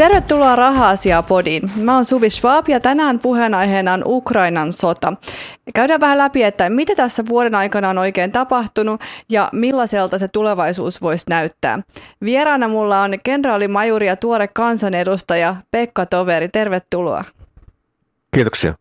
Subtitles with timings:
[0.00, 0.94] Tervetuloa raha
[1.28, 1.70] podiin.
[1.76, 5.12] Mä oon Suvi Schwab ja tänään puheenaiheena on Ukrainan sota.
[5.74, 11.02] Käydään vähän läpi, että mitä tässä vuoden aikana on oikein tapahtunut ja millaiselta se tulevaisuus
[11.02, 11.78] voisi näyttää.
[12.24, 16.48] Vieraana mulla on kenraalimajuri ja tuore kansanedustaja Pekka Toveri.
[16.48, 17.24] Tervetuloa.
[18.34, 18.74] Kiitoksia.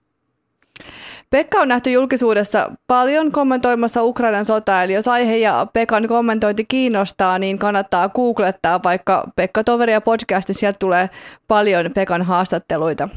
[1.29, 7.39] Pekka on nähty julkisuudessa paljon kommentoimassa Ukrainan sotaa, eli jos aihe ja Pekan kommentointi kiinnostaa,
[7.39, 11.09] niin kannattaa googlettaa vaikka Pekka Toveri ja podcastin, sieltä tulee
[11.47, 13.09] paljon Pekan haastatteluita.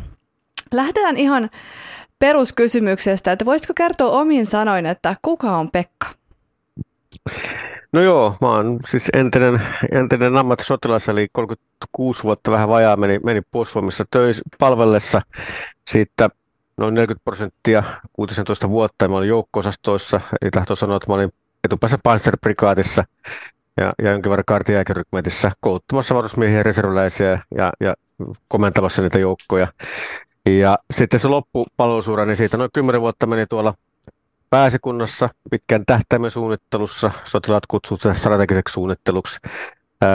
[0.75, 1.51] Lähdetään ihan
[2.19, 6.07] peruskysymyksestä, että voisitko kertoa omin sanoin, että kuka on Pekka?
[7.93, 13.43] No joo, mä oon siis entinen, entinen ammattisotilas, eli 36 vuotta vähän vajaa meni, meni
[13.51, 15.23] puolustusvoimissa töissä palvellessa.
[15.91, 16.29] Siitä
[16.77, 19.09] noin 40 prosenttia 16 vuotta.
[19.09, 21.33] Mä olin joukko-osastoissa, eli tahtoo sanoa, että mä olin
[21.65, 23.05] etupäässä Panzerbrikaatissa
[23.77, 27.95] ja, ja jonkin verran kartiaikirykmetissä kouluttamassa varusmiehiä ja reserviläisiä ja, ja
[28.49, 29.69] komentamassa niitä joukkoja.
[30.47, 33.75] Ja sitten se loppupalvelusura, niin siitä noin 10 vuotta meni tuolla
[34.51, 39.41] pääsikunnassa pitkän tähtäimen suunnittelussa, sotilaat kutsutaan strategiseksi suunnitteluksi,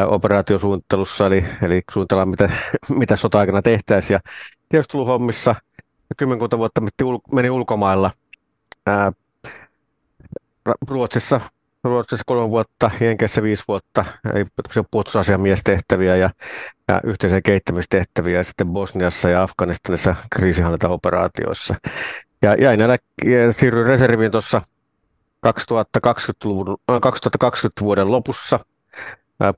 [0.07, 2.49] operaatiosuunnittelussa, eli, eli suunnitellaan, mitä,
[2.89, 4.19] mitä sota-aikana tehtäisiin, ja
[4.69, 5.55] tiedusteluhommissa–
[6.17, 6.81] kymmenkunta vuotta
[7.31, 8.11] meni ulkomailla.
[8.85, 9.11] Ää,
[10.87, 11.41] Ruotsissa,
[11.83, 14.05] Ruotsissa kolme vuotta, Jenkeissä viisi vuotta,
[14.91, 16.29] puolustusasiamiestehtäviä ja,
[16.87, 21.75] ja yhteisen kehittämistehtäviä, ja sitten Bosniassa ja Afganistanissa kriisihallintaoperaatioissa.
[22.41, 22.87] Ja jäin ja
[23.51, 24.61] siirryin reserviin tuossa
[25.41, 28.59] 2020, 2020 vuoden lopussa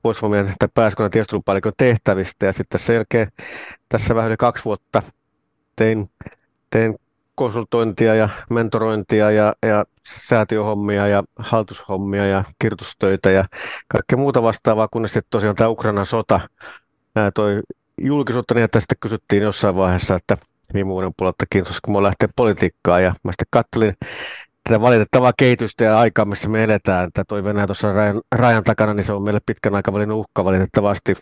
[0.02, 1.10] puolustusvoimien tai pääskunnan
[1.76, 3.32] tehtävistä ja sitten sen jälkeen
[3.88, 5.02] tässä vähän yli kaksi vuotta
[5.76, 6.10] tein
[6.70, 6.96] teen
[7.34, 13.44] konsultointia ja mentorointia ja, ja säätiöhommia ja haltushommia ja kirjoitustöitä ja
[13.88, 16.40] kaikkea muuta vastaavaa, kunnes sitten tosiaan tämä Ukrainan sota
[17.34, 17.60] toi
[18.00, 20.36] julkisuutta niin, että sitten kysyttiin jossain vaiheessa, että
[20.74, 23.02] viime vuoden puolelta kiinnostaa, kun mä lähteä politiikkaan.
[23.02, 23.94] Ja mä sitten kattelin
[24.64, 28.94] tätä valitettavaa kehitystä ja aikaa, missä me eletään, että toi Venäjä tuossa rajan, rajan takana,
[28.94, 31.14] niin se on meille pitkän aikavälin uhka valitettavasti,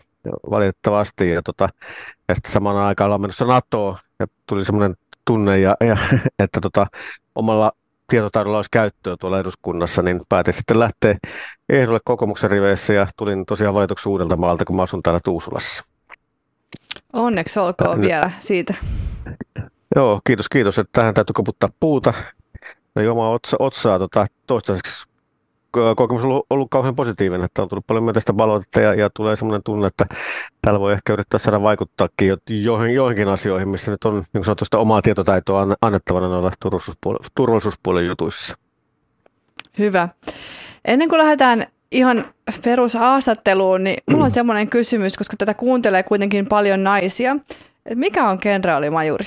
[0.49, 1.29] valitettavasti.
[1.29, 1.69] Ja, tota,
[2.27, 5.97] ja sitten samana aikaan ollaan menossa NATOon ja tuli semmoinen tunne ja, ja
[6.43, 6.87] että tota,
[7.35, 7.71] omalla
[8.09, 11.15] tietotaidolla olisi käyttöä tuolla eduskunnassa, niin päätin sitten lähteä
[11.69, 15.83] ehdolle kokoomuksen riveissä ja tulin tosiaan valituksi uudelta maalta, kun mä asun täällä Tuusulassa.
[17.13, 18.73] Onneksi olkoon ja, vielä siitä.
[19.95, 22.13] Joo, kiitos, kiitos, että tähän täytyy koputtaa puuta.
[22.95, 25.08] Ei omaa otsa, otsaa tota, toistaiseksi
[25.95, 29.35] kokemus on ollut, ollut kauhean positiivinen, että on tullut paljon myönteistä palautetta ja, ja tulee
[29.35, 30.05] sellainen tunne, että
[30.61, 34.77] täällä voi ehkä yrittää saada vaikuttaakin jo, joihin, joihinkin asioihin, missä nyt on niin sanotusta
[34.77, 38.55] omaa tietotaitoa annettavana noilla turvallisuuspuolen, turvallisuuspuolen jutuissa.
[39.79, 40.09] Hyvä.
[40.85, 42.25] Ennen kuin lähdetään ihan
[42.63, 47.35] perushaastatteluun, niin mulla on semmoinen kysymys, koska tätä kuuntelee kuitenkin paljon naisia.
[47.95, 49.25] Mikä on kenraalimajuri?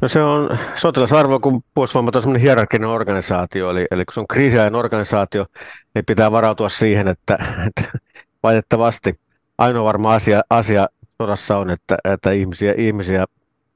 [0.00, 4.28] No se on sotilasarvo, kun puolustusvoimat on semmoinen hierarkinen organisaatio, eli, eli kun se on
[4.28, 5.46] kriisiajan organisaatio,
[5.94, 7.98] niin pitää varautua siihen, että, että
[8.42, 9.20] valitettavasti
[9.58, 10.86] ainoa varma asia, asia
[11.22, 13.26] sodassa on, että, että ihmisiä, ihmisiä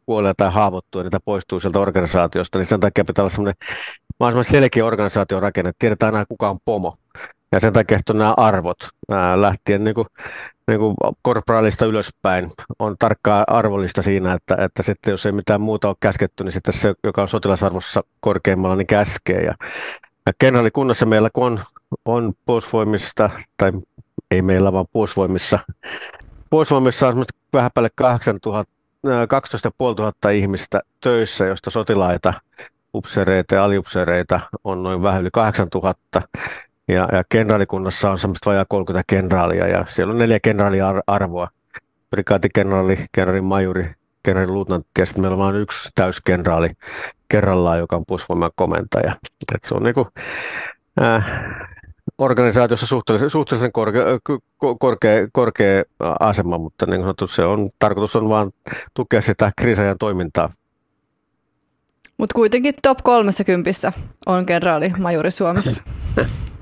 [0.07, 3.55] kuolee tai haavoittuu ja niitä poistuu sieltä organisaatiosta, niin sen takia pitää olla semmoinen
[4.21, 6.97] mahdollisimman selkeä organisaatiorakenne, että tiedetään aina kuka on pomo.
[7.55, 8.77] Ja sen takia on nämä arvot
[9.11, 10.07] ää, lähtien niin kuin,
[10.69, 15.89] niin kuin korporaalista ylöspäin on tarkkaa arvollista siinä, että, että sitten jos ei mitään muuta
[15.89, 19.43] ole käsketty, niin sitten se, joka on sotilasarvossa korkeimmalla, niin käskee.
[19.43, 19.55] Ja,
[20.27, 21.61] ja kenraalikunnassa meillä, kun on,
[22.05, 23.73] on puolustusvoimista, tai
[24.31, 25.59] ei meillä, vaan puolustusvoimissa,
[26.51, 28.73] puolustusvoimissa on vähän päälle 8000,
[29.29, 32.35] 12 500 ihmistä töissä, josta sotilaita,
[32.95, 36.23] upseereita ja aliupseereita on noin vähän yli 8000.
[36.89, 41.49] Ja, ja kenraalikunnassa on semmoista vajaa 30 kenraalia ja siellä on neljä kenraaliarvoa.
[42.11, 46.71] Prikaatikenraali, kenraali majuri, kenraali luutnantti ja sitten meillä on vain yksi täyskenraali
[47.29, 49.17] kerrallaan, joka on puolustusvoiman komentaja.
[49.55, 50.09] Et se on niinku,
[51.03, 51.25] äh,
[52.19, 54.05] organisaatiossa suhteellisen, suhteellisen korkea,
[54.79, 55.83] korkea, korkea
[56.21, 58.55] asema, mutta niin kuin sanottu, se on, tarkoitus on vain
[58.95, 60.53] tukea sitä kriisajan toimintaa.
[62.19, 63.93] Mutta kuitenkin top 30
[64.27, 65.85] on kenraali majuri Suomessa.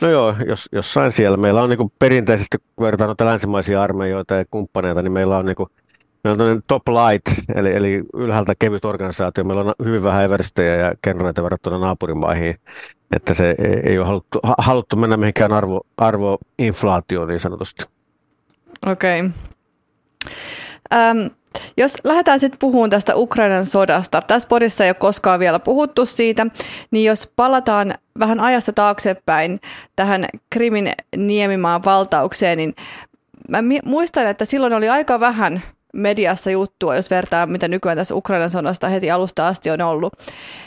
[0.00, 1.36] No joo, jos, jossain siellä.
[1.36, 5.56] Meillä on niin perinteisesti, kun verrataan noita länsimaisia armeijoita ja kumppaneita, niin meillä on, niin
[5.56, 5.68] kuin,
[6.24, 9.44] meillä on top light, eli, eli ylhäältä kevyt organisaatio.
[9.44, 12.56] Meillä on hyvin vähän everstejä ja kenraaleita verrattuna naapurimaihin,
[13.16, 17.84] että se ei, ei ole haluttu, haluttu mennä mihinkään arvo, arvoinflaatioon niin sanotusti.
[18.86, 19.20] Okei.
[19.20, 19.32] Okay.
[20.94, 21.30] Um,
[21.76, 26.46] jos lähdetään sitten puhumaan tästä Ukrainan sodasta, tässä podissa ei ole koskaan vielä puhuttu siitä,
[26.90, 29.60] niin jos palataan vähän ajassa taaksepäin
[29.96, 32.74] tähän Krimin niemimaan valtaukseen, niin
[33.48, 35.62] mä muistan, että silloin oli aika vähän
[35.92, 40.12] mediassa juttua, jos vertaa, mitä nykyään tässä Ukrainan sodasta heti alusta asti on ollut.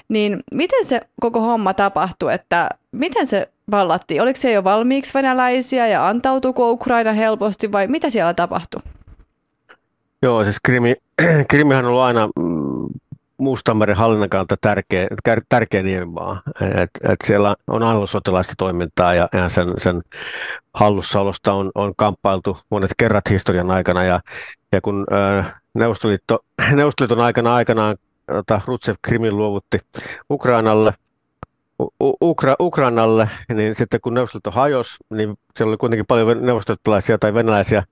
[0.10, 4.22] Niin miten se koko homma tapahtui, että miten se vallattiin?
[4.22, 8.82] Oliko se jo valmiiksi venäläisiä ja antautuiko Ukraina helposti vai mitä siellä tapahtui?
[10.22, 10.96] Joo, siis Krimi,
[11.50, 12.88] Krimihän on ollut aina mm,
[13.38, 15.08] Mustanmeren hallinnan kannalta tärkeä,
[15.50, 16.42] tärkeä niemimaa.
[16.62, 20.02] Et, et siellä on aina ollut sotilaista toimintaa ja, ja sen, sen
[20.74, 24.04] hallussaolosta on, on kamppailtu monet kerrat historian aikana.
[24.04, 24.22] Ja,
[24.72, 26.40] ja kun äh, Neuvostoliitto,
[26.76, 27.96] Neuvostoliiton aikana aikanaan
[28.28, 29.80] tota, Rutsev Krimin luovutti
[30.30, 30.94] Ukrainalle,
[32.22, 37.84] Ukra, Ukrainalle, niin sitten kun Neuvostoliitto hajosi, niin siellä oli kuitenkin paljon neuvostoliittolaisia tai venäläisiä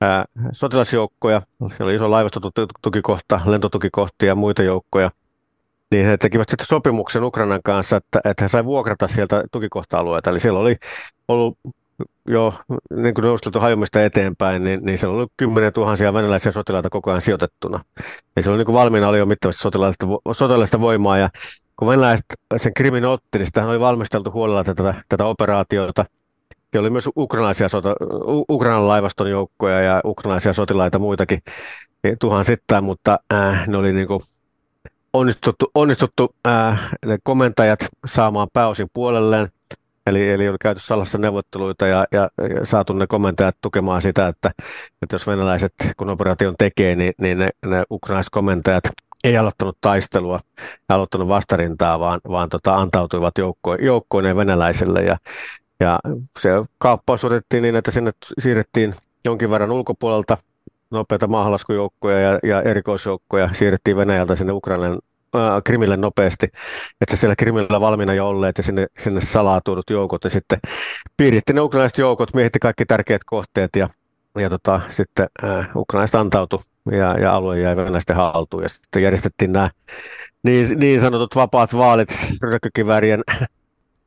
[0.00, 5.10] ää, sotilasjoukkoja, siellä oli iso laivastotukikohta, lentotukikohtia ja muita joukkoja,
[5.90, 10.30] niin he tekivät sitten sopimuksen Ukrainan kanssa, että, että he saivat vuokrata sieltä tukikohta-alueita.
[10.30, 10.76] Eli siellä oli
[11.28, 11.58] ollut
[12.28, 12.54] jo
[12.96, 17.22] niin kuin Neuvostoliiton hajomista eteenpäin, niin, niin siellä oli kymmenen tuhansia venäläisiä sotilaita koko ajan
[17.22, 17.84] sijoitettuna.
[18.36, 21.30] Ja siellä oli niin kuin valmiina oli jo mittavasti sotilaista, sotilaista voimaa, ja
[21.76, 22.26] kun venäläiset
[22.56, 26.04] sen krimin otti, niin sitä oli valmisteltu huolella tätä, tätä operaatiota–
[26.74, 27.94] ja oli myös ukrainalaisia sota,
[28.50, 31.38] Ukrainan laivaston joukkoja ja ukrainalaisia sotilaita muitakin
[32.02, 34.20] niin tuhansittain, mutta äh, ne oli niin kuin
[35.12, 39.48] onnistuttu, onnistuttu äh, ne komentajat saamaan pääosin puolelleen.
[40.06, 44.50] Eli, eli oli käyty salassa neuvotteluita ja, ja, ja saatu ne komentajat tukemaan sitä, että,
[45.02, 48.84] että jos venäläiset, kun operaation tekee, niin, niin ne, ne ukrainalaiset komentajat
[49.24, 50.40] ei aloittanut taistelua
[50.88, 55.02] ja aloittanut vastarintaa, vaan, vaan tota, antautuivat joukko, joukkoineen venäläisille.
[55.02, 55.16] Ja
[56.38, 56.48] se
[56.78, 58.94] kaappaus otettiin niin, että sinne siirrettiin
[59.24, 60.38] jonkin verran ulkopuolelta
[60.90, 64.98] nopeita maahanlaskujoukkoja ja, ja erikoisjoukkoja siirrettiin Venäjältä sinne Ukrainan
[65.36, 66.48] äh, Krimille nopeasti,
[67.00, 70.58] että siellä Krimillä valmiina jo olleet ja sinne, sinne salaa tuodut joukot ja sitten
[71.16, 73.88] piiritti ne ukrainalaiset joukot, miehitti kaikki tärkeät kohteet ja,
[74.38, 76.60] ja tota, sitten äh, ukrainalaiset antautui
[76.90, 78.62] ja, ja alue jäi venäläisten haltuun.
[78.62, 79.70] Ja sitten järjestettiin nämä
[80.42, 82.08] niin, niin sanotut vapaat vaalit
[82.42, 83.22] ryökkökiväärien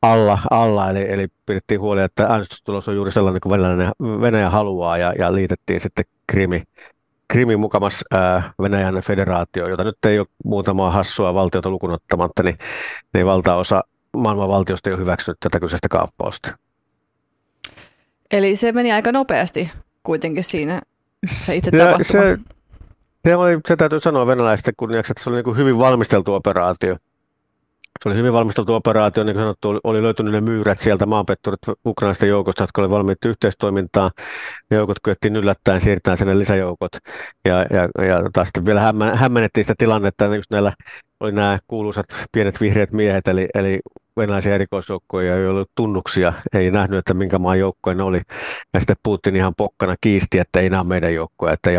[0.04, 3.92] alla, alla eli, eli pidettiin huoli, että äänestystulos on juuri sellainen kuin Venäjä,
[4.22, 6.64] Venäjä haluaa ja, ja liitettiin sitten Krimi,
[7.28, 12.58] Krimi mukamas ää, Venäjän federaatio, jota nyt ei ole muutamaa hassua valtiota lukunottamatta, niin,
[13.14, 13.84] niin valtaosa
[14.18, 16.58] maailman valtiosta ei ole hyväksynyt tätä kyseistä kaappausta.
[18.32, 19.72] Eli se meni aika nopeasti
[20.04, 20.82] kuitenkin siinä
[21.26, 22.04] se itse se, tapahtuma.
[22.04, 22.38] Se,
[23.28, 26.96] se, oli, se täytyy sanoa venäläisten kunniaksi, että se oli niin kuin hyvin valmisteltu operaatio
[28.02, 32.30] se oli hyvin valmisteltu operaatio, niin kuin sanottu, oli, löytynyt ne myyrät sieltä maanpetturit ukrainaisten
[32.30, 34.12] joukosta, jotka oli valmiit yhteistoimintaan.
[34.72, 36.92] Ne joukot kyettiin yllättäen siirtämään sinne lisäjoukot.
[37.46, 40.74] Ja, ja, ja taas sitten vielä hämmennettiin sitä tilannetta, just näillä
[41.20, 43.80] oli nämä kuuluisat pienet vihreät miehet, eli, eli
[44.18, 48.22] venäläisiä erikoisjoukkoja, ei ollut tunnuksia, ei nähnyt, että minkä maan joukkoja ne oli.
[48.74, 51.78] Ja sitten Putin ihan pokkana kiisti, että ei nämä meidän joukkoja, että ei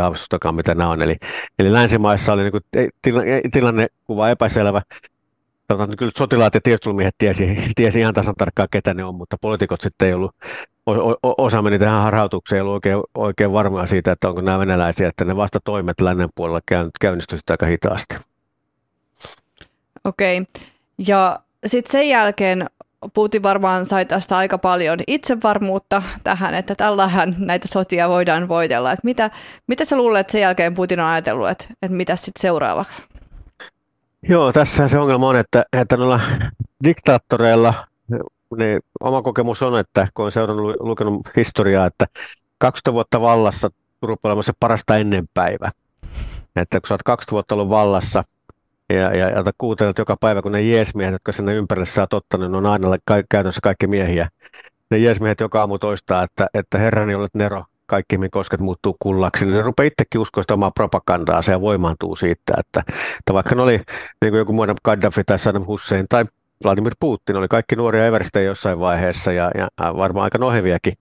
[0.52, 1.02] mitä nämä on.
[1.02, 1.16] Eli,
[1.58, 4.82] eli länsimaissa oli niin kuin, tilanne, tilannekuva epäselvä
[5.68, 9.80] sanotaan, kyllä sotilaat ja tiedustelumiehet tiesi, tiesi ihan tasan tarkkaan, ketä ne on, mutta poliitikot
[9.80, 10.34] sitten ei ollut,
[11.22, 15.24] osa meni tähän harhautukseen, ei ollut oikein, oikein varmaa siitä, että onko nämä venäläisiä, että
[15.24, 16.60] ne vasta toimet lännen puolella
[17.00, 18.16] käynnistyivät aika hitaasti.
[20.04, 20.64] Okei, okay.
[21.06, 22.66] ja sitten sen jälkeen
[23.14, 28.92] Putin varmaan sai tästä aika paljon itsevarmuutta tähän, että tällähän näitä sotia voidaan voitella.
[28.92, 29.30] Että mitä,
[29.66, 33.02] mitä sä luulet, sen jälkeen Putin on ajatellut, että, että mitä sitten seuraavaksi?
[34.28, 36.20] Joo, tässä se ongelma on, että, että noilla
[36.84, 37.74] diktaattoreilla
[38.56, 42.06] niin oma kokemus on, että kun on seurannut lukenut historiaa, että
[42.58, 43.70] 20 vuotta vallassa
[44.02, 45.70] rupeaa se parasta ennen päivä.
[46.56, 48.24] Että kun sä oot 20 vuotta ollut vallassa
[48.88, 52.50] ja, ja, ja kuuntelet joka päivä, kun ne jeesmiehet, jotka sinne ympärille sä oot ottanut,
[52.50, 54.28] ne on aina ka- käytännössä kaikki miehiä.
[54.90, 59.44] Ne jeesmiehet joka aamu toistaa, että, että herrani olet Nero, kaikki, mihin kosket muuttuu kullaksi,
[59.44, 62.82] niin ne rupeaa itsekin uskoa omaa propagandaa ja voimaantuu siitä, että,
[63.18, 63.76] että vaikka ne oli
[64.22, 66.24] niin kuin joku muiden Gaddafi tai Saddam Hussein tai
[66.64, 70.94] Vladimir Putin, oli kaikki nuoria everstejä jossain vaiheessa ja, ja varmaan aika noheviakin,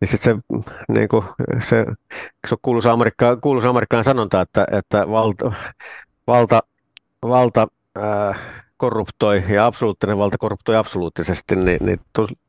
[0.00, 1.24] niin sitten se, niin kuin,
[1.60, 1.86] se,
[2.48, 5.52] se kuuluisa, Amerikka, kuuluisa Amerikkaan sanonta, että, että valta,
[6.26, 6.60] valta,
[7.22, 7.66] valta
[7.98, 8.40] äh,
[8.76, 12.00] korruptoi ja absoluuttinen valta korruptoi absoluuttisesti, niin, niin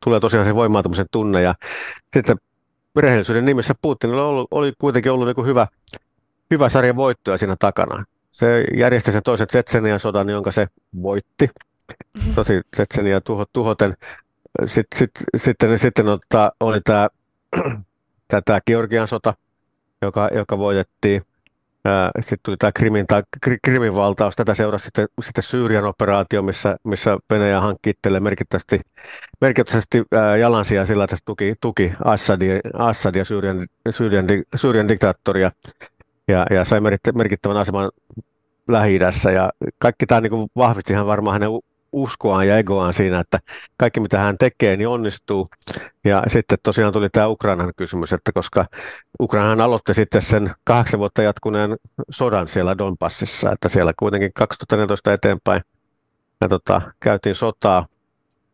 [0.03, 1.41] tulee tosiaan se voimaantumisen tunne.
[1.41, 1.55] Ja
[2.13, 2.37] sitten
[2.95, 5.67] rehellisyyden nimessä Putinilla oli, oli kuitenkin ollut niin kuin hyvä,
[6.51, 8.03] hyvä sarja voittoja siinä takana.
[8.31, 10.67] Se järjesti sen toisen Tsetsenian sodan, jonka se
[11.01, 11.49] voitti.
[12.35, 13.97] Tosi Tsetsenia tuho, tuhoten.
[14.65, 17.09] Sitten, sitten, sitten, sitten ottaa, oli tämä,
[18.45, 19.33] tämä Georgian sota,
[20.01, 21.21] joka, joka voitettiin.
[22.19, 23.23] Sitten tuli tämä Krimin, tai
[23.63, 24.35] Krimin valtaus.
[24.35, 28.81] Tätä seurasi sitten, sitten Syyrian operaatio, missä, missä Venäjä hankki itselleen merkittävästi,
[29.41, 30.03] merkittävästi
[30.39, 34.25] jalansia sillä, että tuki, tuki Assadia, Assadia Syyrian, Syyrian,
[34.55, 35.51] Syyrian diktaattoria
[36.27, 36.81] ja, ja sai
[37.15, 37.91] merkittävän aseman
[38.67, 38.99] lähi
[39.33, 41.49] ja kaikki tämä niin vahvisti ihan varmaan hänen
[41.93, 43.39] uskoaan ja egoaan siinä, että
[43.77, 45.49] kaikki mitä hän tekee, niin onnistuu.
[46.03, 48.65] Ja sitten tosiaan tuli tämä Ukrainan kysymys, että koska
[49.21, 51.77] Ukrainahan aloitti sitten sen kahdeksan vuotta jatkuneen
[52.09, 55.61] sodan siellä Donbassissa, että siellä kuitenkin 2014 eteenpäin
[56.41, 57.87] ja tota, käytiin sotaa,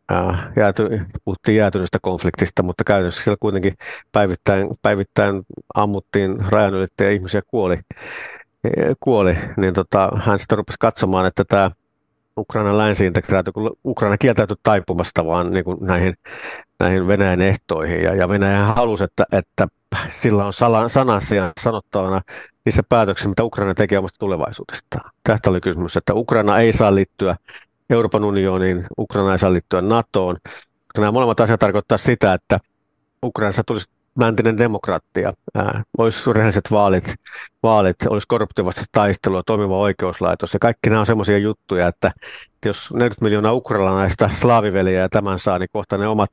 [0.09, 3.73] ää, jääty, puhuttiin jäätyneestä konfliktista, mutta käytännössä siellä kuitenkin
[4.11, 5.43] päivittäin, päivittäin
[5.75, 7.79] ammuttiin rajan ja ihmisiä kuoli,
[8.99, 11.71] kuoli niin tota, hän sitten rupesi katsomaan, että tämä
[12.39, 16.13] Ukrainan länsiintegraatio, kun Ukraina kieltäytyi taipumasta vaan niin kuin näihin,
[16.79, 18.03] näihin Venäjän ehtoihin.
[18.03, 19.67] Ja, ja Venäjä halusi, että, että
[20.09, 20.53] sillä on
[20.89, 22.21] sanassa sanottavana
[22.65, 25.11] niissä päätöksissä, mitä Ukraina tekee omasta tulevaisuudestaan.
[25.23, 27.35] Tästä oli kysymys, että Ukraina ei saa liittyä
[27.89, 30.37] Euroopan unioniin, Ukraina ei saa liittyä NATOon.
[30.97, 32.59] Nämä molemmat asiat tarkoittaa sitä, että
[33.23, 35.33] Ukrainassa tulisi läntinen demokratia,
[35.97, 37.13] olisi rehelliset vaalit,
[37.63, 40.53] vaalit olisi korruptiivasta taistelua, toimiva oikeuslaitos.
[40.53, 42.11] Ja kaikki nämä on semmoisia juttuja, että
[42.65, 46.31] jos 40 miljoonaa ukrainalaista slaaviveliä ja tämän saa, niin kohta ne omat,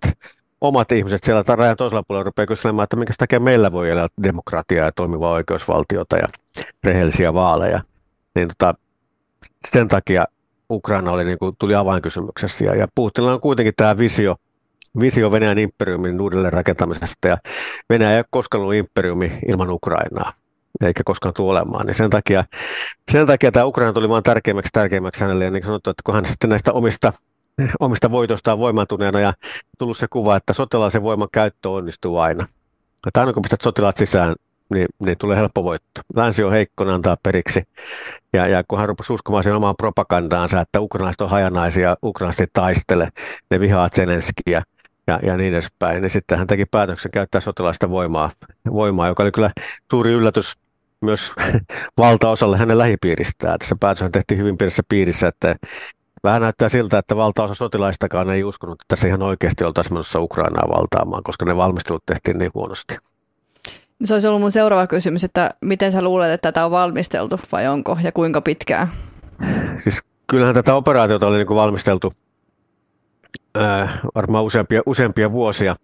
[0.61, 4.87] omat ihmiset siellä rajan toisella puolella rupeaa kyselemään, että minkä takia meillä voi elää demokratiaa
[4.87, 6.29] ja toimivaa oikeusvaltiota ja
[6.85, 7.83] rehellisiä vaaleja.
[8.35, 8.75] Niin tota,
[9.71, 10.27] sen takia
[10.71, 12.65] Ukraina oli, niin kuin, tuli avainkysymyksessä.
[12.65, 14.37] Ja, ja Putinilla on kuitenkin tämä visio,
[15.01, 17.39] visio Venäjän imperiumin uudelleen rakentamisesta ja
[17.91, 20.33] Venäjä ei ole koskaan ollut imperiumi ilman Ukrainaa
[20.81, 21.87] eikä koskaan tule olemaan.
[21.87, 22.45] Niin sen, takia,
[23.13, 25.45] sen takia tämä Ukraina tuli vain tärkeimmäksi tärkeimmäksi hänelle.
[25.45, 27.13] Ja niin kuin sanottu, että kun hän sitten näistä omista,
[27.81, 29.33] omista voitoistaan voimaantuneena ja
[29.79, 32.47] tullut se kuva, että sotilaisen voiman käyttö onnistuu aina.
[33.07, 34.35] Että aina kun pistät sotilaat sisään,
[34.71, 36.01] niin, niin tulee helppo voitto.
[36.17, 37.63] Länsi on heikko, ne antaa periksi.
[38.33, 43.09] Ja, ja kun hän rupesi uskomaan sen omaan propagandaansa, että ukrainalaiset on hajanaisia, ukrainalaiset taistele,
[43.51, 44.63] ne vihaa Zelenskiä,
[45.07, 46.03] ja, ja niin edespäin.
[46.03, 48.31] Ja sitten hän teki päätöksen käyttää sotilaista voimaa,
[48.73, 49.51] voimaa, joka oli kyllä
[49.91, 50.55] suuri yllätys
[51.01, 51.35] myös
[51.99, 53.59] valtaosalle hänen lähipiiristään.
[53.59, 55.57] Tässä päätös tehtiin hyvin pienessä piirissä, että
[56.25, 60.69] vähän näyttää siltä, että valtaosa sotilaistakaan ei uskonut, että tässä ihan oikeasti oltaisiin menossa Ukrainaa
[60.69, 62.97] valtaamaan, koska ne valmistelut tehtiin niin huonosti.
[64.05, 67.69] Se olisi ollut mun seuraava kysymys, että miten sä luulet, että tätä on valmisteltu vai
[67.69, 68.89] onko ja kuinka pitkään?
[69.79, 72.13] Siis kyllähän tätä operaatiota oli niin kuin valmisteltu
[73.57, 75.77] äh, varmaan useampia, useampia vuosia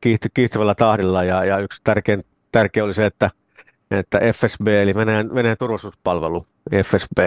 [0.00, 1.24] kiihty, kiihtyvällä tahdilla.
[1.24, 3.30] Ja, ja yksi tärkein, tärkeä oli se, että,
[3.90, 6.46] että FSB eli Venäjän, Venäjän turvallisuuspalvelu,
[6.84, 7.18] FSB,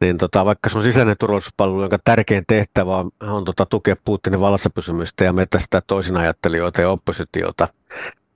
[0.00, 4.40] niin tota, vaikka se on sisäinen turvallisuuspalvelu, jonka tärkein tehtävä on, on tota, tukea Putinin
[4.40, 7.68] vallassa pysymistä ja metästää toisin ajattelijoita ja oppositiota,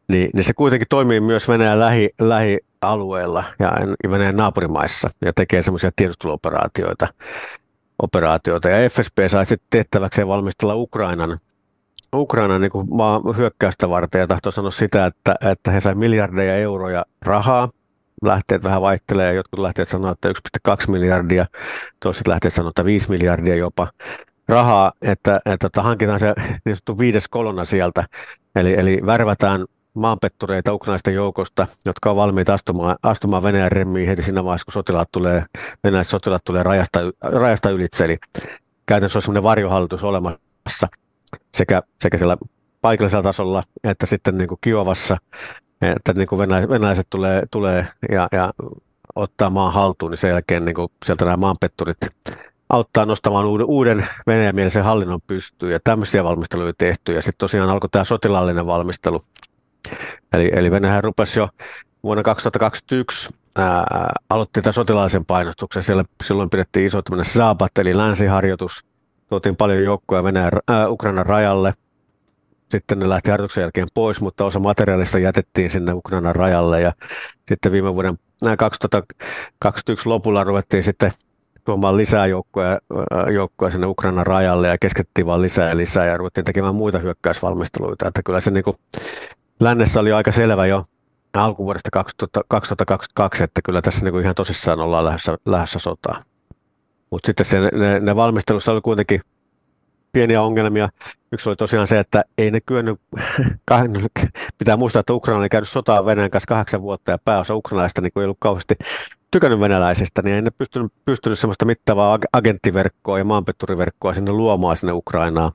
[0.09, 3.73] niin, niin se kuitenkin toimii myös Venäjän lähi, lähialueella ja
[4.11, 7.09] Venäjän naapurimaissa ja tekee semmoisia tiedusteluoperaatioita
[8.03, 8.69] operaatioita.
[8.69, 11.39] Ja FSB sai sitten tehtäväkseen valmistella Ukrainan,
[12.15, 14.19] Ukrainan niin maan hyökkäystä varten.
[14.19, 17.69] Ja tahtoi sanoa sitä, että, että he saivat miljardeja euroja rahaa.
[18.25, 21.47] Lähteet vähän vaihtelee, jotkut lähteet sanoa, että 1,2 miljardia,
[22.01, 23.89] toiset lähteet sanoa, että 5 miljardia jopa
[24.49, 28.05] rahaa, että, että, että hankitaan se niin sanottu viides kolonna sieltä,
[28.57, 29.67] eli, eli värvätään
[29.99, 35.09] maanpettureita ukrainaisten joukosta, jotka on valmiita astumaan, astumaan Venäjän remmiin heti siinä vaiheessa, kun sotilaat
[35.13, 35.45] tulee,
[35.85, 38.05] venäläiset sotilaat tulee rajasta, rajasta ylitse.
[38.05, 38.19] Eli
[38.87, 40.89] käytännössä on sellainen varjohallitus olemassa
[41.55, 42.37] sekä, sekä siellä
[42.81, 45.17] paikallisella tasolla että sitten niin kuin Kiovassa,
[45.83, 46.39] että niin kuin
[46.69, 48.53] venäläiset, tulee, tulee ja, ja
[49.17, 51.99] ottaa maan haltuun, niin sen jälkeen niin kuin sieltä nämä maanpetturit
[52.71, 57.13] auttaa nostamaan uuden, uuden venäjämielisen hallinnon pystyyn ja tämmöisiä valmisteluja tehty.
[57.13, 59.25] Ja sitten tosiaan alkoi tämä sotilaallinen valmistelu
[60.33, 61.49] Eli, eli Venäjä rupesi jo
[62.03, 63.85] vuonna 2021 ää,
[64.31, 65.83] aloitti tämän sotilaisen painostuksen.
[65.83, 68.85] Siellä silloin pidettiin iso tämmöinen Saabat, eli länsiharjoitus.
[69.29, 71.75] Tuotiin paljon joukkoja Venäjän, ää, Ukrainan rajalle.
[72.71, 76.81] Sitten ne lähti harjoituksen jälkeen pois, mutta osa materiaalista jätettiin sinne Ukrainan rajalle.
[76.81, 76.93] Ja
[77.49, 78.19] sitten viime vuoden
[78.59, 81.13] 2021 lopulla ruvettiin sitten
[81.65, 82.79] tuomaan lisää joukkoja,
[83.35, 88.09] joukkoja sinne Ukrainan rajalle ja keskettiin vaan lisää ja lisää ja ruvettiin tekemään muita hyökkäysvalmisteluita.
[88.09, 88.77] Että kyllä se niin kuin
[89.61, 90.85] lännessä oli aika selvä jo
[91.35, 96.25] alkuvuodesta 2000, 2022, että kyllä tässä niin kuin ihan tosissaan ollaan lähdössä, lähdössä sotaan.
[97.11, 99.21] Mutta sitten se, ne, ne valmistelussa oli kuitenkin
[100.13, 100.89] pieniä ongelmia.
[101.33, 103.01] Yksi oli tosiaan se, että ei ne kyennyt,
[104.59, 108.13] pitää muistaa, että Ukraina oli käynyt sotaa Venäjän kanssa kahdeksan vuotta ja pääosa ukrainalaista niin
[108.17, 108.75] ei ollut kauheasti
[109.31, 114.93] tykännyt venäläisistä, niin ei ne pystynyt, pystynyt sellaista mittavaa agenttiverkkoa ja maanpetturiverkkoa sinne luomaan sinne
[114.93, 115.53] Ukrainaan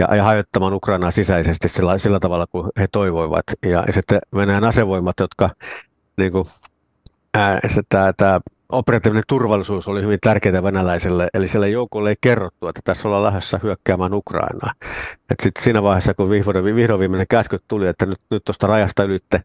[0.00, 3.44] ja, ja hajottamaan Ukrainaa sisäisesti sillä, sillä tavalla, kuin he toivoivat.
[3.62, 5.50] Ja, ja sitten Venäjän asevoimat, jotka
[6.16, 6.44] niin kuin,
[7.88, 8.40] tämä, tämä
[8.72, 13.60] operatiivinen turvallisuus oli hyvin tärkeää venäläiselle, eli siellä joukolle ei kerrottu, että tässä ollaan lähdössä
[13.62, 14.72] hyökkäämään Ukrainaa.
[15.30, 19.04] Et sit siinä vaiheessa, kun vihdoin, vihdoin viimeinen käsky tuli, että nyt, nyt tuosta rajasta
[19.04, 19.42] ylitte,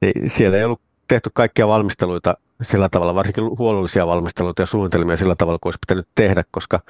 [0.00, 5.34] niin siellä ei ollut tehty kaikkia valmisteluita sillä tavalla, varsinkin huolellisia valmisteluita ja suunnitelmia sillä
[5.38, 6.80] tavalla, kuin olisi pitänyt tehdä, koska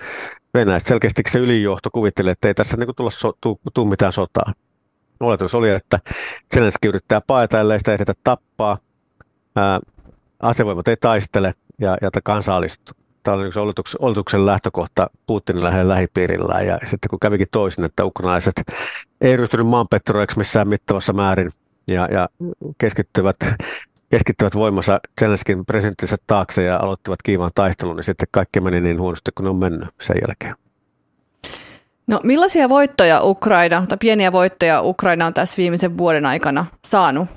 [0.54, 3.32] Venäjä selkeästi se ylijohto kuvittelee, että ei tässä niin tulla so,
[3.88, 4.52] mitään sotaa.
[5.20, 5.98] Oletus oli, että
[6.54, 8.78] Zelenski yrittää paeta, ellei sitä edetä tappaa.
[9.56, 9.80] Ää,
[10.40, 12.96] asevoimat ei taistele ja, ja kansa alistuu.
[13.22, 16.66] Tämä oli yksi oletuksen, oletuksen lähtökohta Putinin lähellä lähipiirillään.
[16.66, 18.62] Ja sitten kun kävikin toisin, että ukrainalaiset
[19.20, 21.50] ei ryhtynyt maanpettureiksi missään mittavassa määrin
[21.88, 22.28] ja, ja
[22.78, 23.36] keskittyvät
[24.12, 29.30] keskittyvät voimansa Zelenskin presidenttinsä taakse ja aloittivat kiivaan taistelun, niin sitten kaikki meni niin huonosti
[29.34, 30.54] kuin ne on mennyt sen jälkeen.
[32.06, 37.28] No millaisia voittoja Ukraina, tai pieniä voittoja Ukraina on tässä viimeisen vuoden aikana saanut?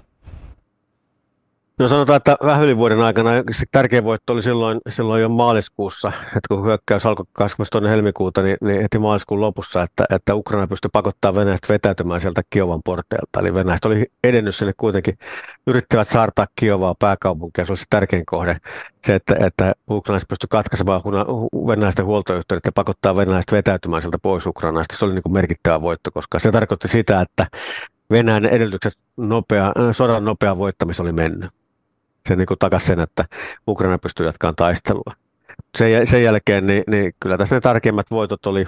[1.80, 6.12] No sanotaan, että vähän yli vuoden aikana se tärkein voitto oli silloin, silloin jo maaliskuussa,
[6.26, 7.90] että kun hyökkäys alkoi 22.
[7.90, 12.82] helmikuuta, niin, niin heti maaliskuun lopussa, että, että Ukraina pystyi pakottaa Venäjästä vetäytymään sieltä Kiovan
[12.86, 13.40] porteilta.
[13.40, 15.18] Eli Venäjästä oli edennyt sinne kuitenkin,
[15.68, 18.58] yrittivät saartaa Kiovaa pääkaupunkia, se oli se tärkein kohde.
[19.04, 21.02] Se, että, että Ukrainaiset pystyi katkaisemaan
[21.68, 26.12] venäläisten huoltoyhteydet ja pakottaa venäläiset vetäytymään sieltä pois Ukrainasta, se oli niin kuin merkittävä voitto,
[26.12, 27.48] koska se tarkoitti sitä, että
[28.12, 31.52] Venäjän edellytykset nopea, sodan nopea voittamista oli mennyt
[32.28, 33.26] se niin takasi sen, että
[33.68, 35.14] Ukraina pystyy jatkamaan taistelua.
[35.78, 38.66] Sen, sen jälkeen niin, niin kyllä tässä ne tärkeimmät voitot oli,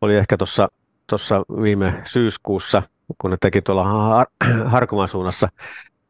[0.00, 2.82] oli ehkä tuossa viime syyskuussa,
[3.18, 4.26] kun ne teki tuolla Har-
[4.66, 5.48] Harkoman suunnassa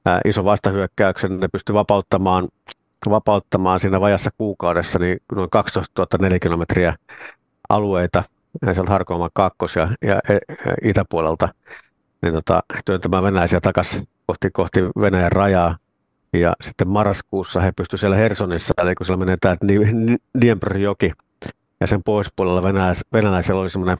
[0.06, 2.48] ää, ison vastahyökkäyksen, ne pystyi vapauttamaan,
[3.10, 6.96] vapauttamaan siinä vajassa kuukaudessa niin noin 12 000 kilometriä
[7.68, 8.24] alueita
[8.72, 10.40] sieltä Harkoman kakkos- ja, ja, ja
[10.82, 11.48] itäpuolelta
[12.22, 15.76] niin tota, työntämään venäläisiä takaisin kohti, kohti Venäjän rajaa.
[16.32, 19.56] Ja sitten marraskuussa he pystyivät siellä Hersonissa, eli kun siellä menee tämä
[20.38, 21.12] Dnieper-joki,
[21.80, 23.96] ja sen poispuolella venäläis- venäläisellä oli semmoinen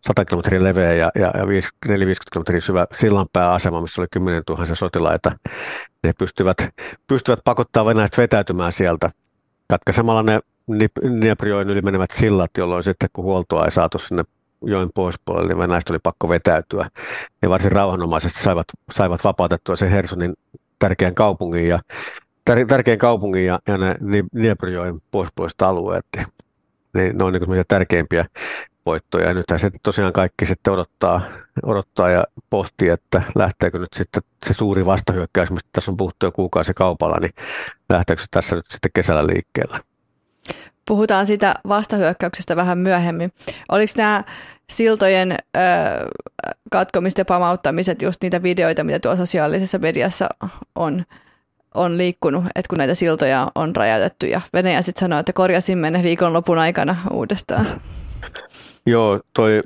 [0.00, 5.32] 100 kilometriä leveä ja, ja, ja 450 kilometriä syvä sillanpääasema, missä oli 10 000 sotilaita.
[6.02, 6.56] Ne pystyvät,
[7.06, 9.10] pystyvät pakottaa venäläiset vetäytymään sieltä
[9.68, 10.40] katkaisemalla ne
[11.18, 14.24] Dnieperjoen yli menevät sillat, jolloin sitten kun huoltoa ei saatu sinne
[14.64, 16.90] joen poispuolelle, niin venäläiset oli pakko vetäytyä.
[17.42, 20.34] Ne varsin rauhanomaisesti saivat, saivat vapautettua sen Hersonin
[20.82, 21.80] tärkeän kaupungin ja,
[22.44, 23.96] tär, tärkeän kaupungin ja, ja ne
[24.36, 26.06] Dnieprojoen poispuoliset alueet.
[26.94, 28.26] Niin ne on niin tärkeimpiä
[28.86, 29.28] voittoja.
[29.28, 31.20] Ja nythän se tosiaan kaikki sitten odottaa,
[31.62, 36.32] odottaa ja pohtii, että lähteekö nyt sitten se suuri vastahyökkäys, mistä tässä on puhuttu jo
[36.32, 37.32] kuukausi kaupalla, niin
[37.88, 39.80] lähteekö se tässä nyt sitten kesällä liikkeellä?
[40.86, 43.32] Puhutaan siitä vastahyökkäyksestä vähän myöhemmin.
[43.68, 44.24] Oliko nämä
[44.70, 45.60] siltojen ö,
[46.70, 50.28] katkomiset ja pamauttamiset just niitä videoita, mitä tuolla sosiaalisessa mediassa
[50.74, 51.04] on,
[51.74, 56.02] on liikkunut, että kun näitä siltoja on räjäytetty ja Venäjä sitten sanoo, että korjasimme ne
[56.02, 57.66] viikonlopun aikana uudestaan.
[58.86, 59.62] Joo, toi,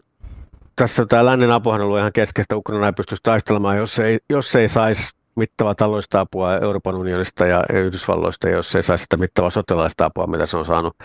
[0.77, 2.57] tässä tämä lännen apuhan on ollut ihan keskeistä.
[2.57, 7.65] Ukraina ei pystyisi taistelemaan, jos ei, jos ei saisi mittavaa taloudellista apua Euroopan unionista ja
[7.73, 10.97] Yhdysvalloista, jos ei saisi sitä mittavaa sotilaista apua, mitä se on saanut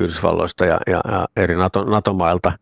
[0.00, 2.52] Yhdysvalloista ja, ja, ja eri NATO, NATO-mailta.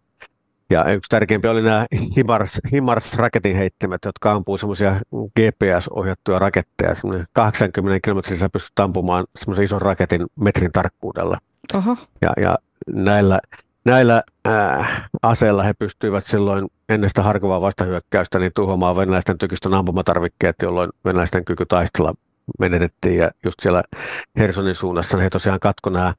[0.70, 5.00] Ja yksi tärkeimpi oli nämä HIMARS, HIMARS-raketin heittimet, jotka ampuu semmoisia
[5.36, 6.94] GPS-ohjattuja raketteja.
[7.32, 11.38] 80 kilometriä sä pystyt ampumaan semmoisen ison raketin metrin tarkkuudella.
[11.74, 11.96] Oho.
[12.22, 13.40] Ja, ja näillä,
[13.84, 20.56] näillä äh, aseilla he pystyivät silloin ennen sitä harkovaa vastahyökkäystä niin tuhoamaan venäläisten tykistön ampumatarvikkeet,
[20.62, 22.14] jolloin venäläisten kyky taistella
[22.58, 23.16] menetettiin.
[23.16, 23.82] Ja just siellä
[24.38, 26.14] Hersonin suunnassa he tosiaan katko nämä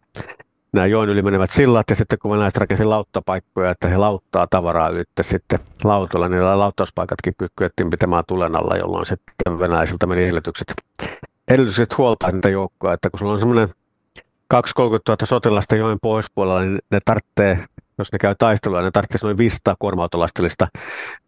[0.73, 4.89] nämä joen yli menevät sillat ja sitten kun venäläiset rakensi lauttapaikkoja, että he lauttaa tavaraa
[4.89, 10.73] yli sitten lautoilla, niin lauttauspaikatkin kyettiin pitämään tulen alla, jolloin sitten venäläisiltä meni edellytykset,
[11.47, 13.69] edellytykset huoltaa niitä joukkoja, että kun sulla on semmoinen
[14.51, 17.65] 2 000 sotilasta joen pohjoispuolella, niin ne tarvitsee,
[17.97, 20.67] jos ne käy taistelua, ne tarvitsee noin 500 kuorma-autolastillista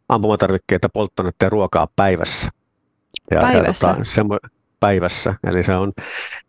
[0.09, 2.51] ampumatarvikkeita, polttoainetta ja ruokaa päivässä.
[3.31, 3.87] Ja, päivässä?
[3.87, 4.37] Ja, tota, semmo,
[4.79, 5.35] päivässä.
[5.43, 5.91] Eli se on,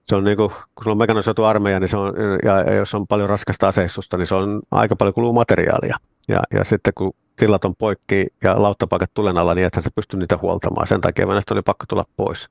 [0.07, 3.07] se on niin kuin, kun sulla on mekanisoitu armeija, niin se on, ja, jos on
[3.07, 5.97] paljon raskasta aseistusta, niin se on aika paljon kuluu materiaalia.
[6.29, 10.21] Ja, ja sitten kun sillat on poikki ja lauttapaikat tulen alla, niin että se pystyy
[10.21, 10.87] niitä huoltamaan.
[10.87, 12.49] Sen takia Venäjästä oli pakko tulla pois.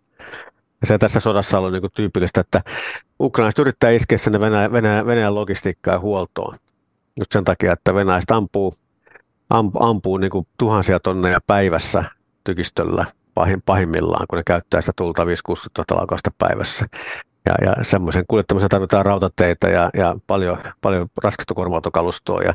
[0.84, 2.62] Ja se tässä sodassa on niin tyypillistä, että
[3.20, 6.58] ukrainaiset yrittää iskeä sinne Venäjän, Venäjän, Venäjän logistiikkaa ja huoltoon.
[7.20, 8.76] Just sen takia, että venäläiset ampuu,
[9.50, 12.04] ampuu, ampuu niin kuin tuhansia tonneja päivässä
[12.44, 16.86] tykistöllä pahim, pahimmillaan, kun ne käyttää sitä tulta 5-60 000 laukausta päivässä.
[17.46, 21.82] Ja, ja semmoisen kuljettamiseen tarvitaan rautateitä ja, ja paljon, paljon raskasta kuorma
[22.46, 22.54] ja,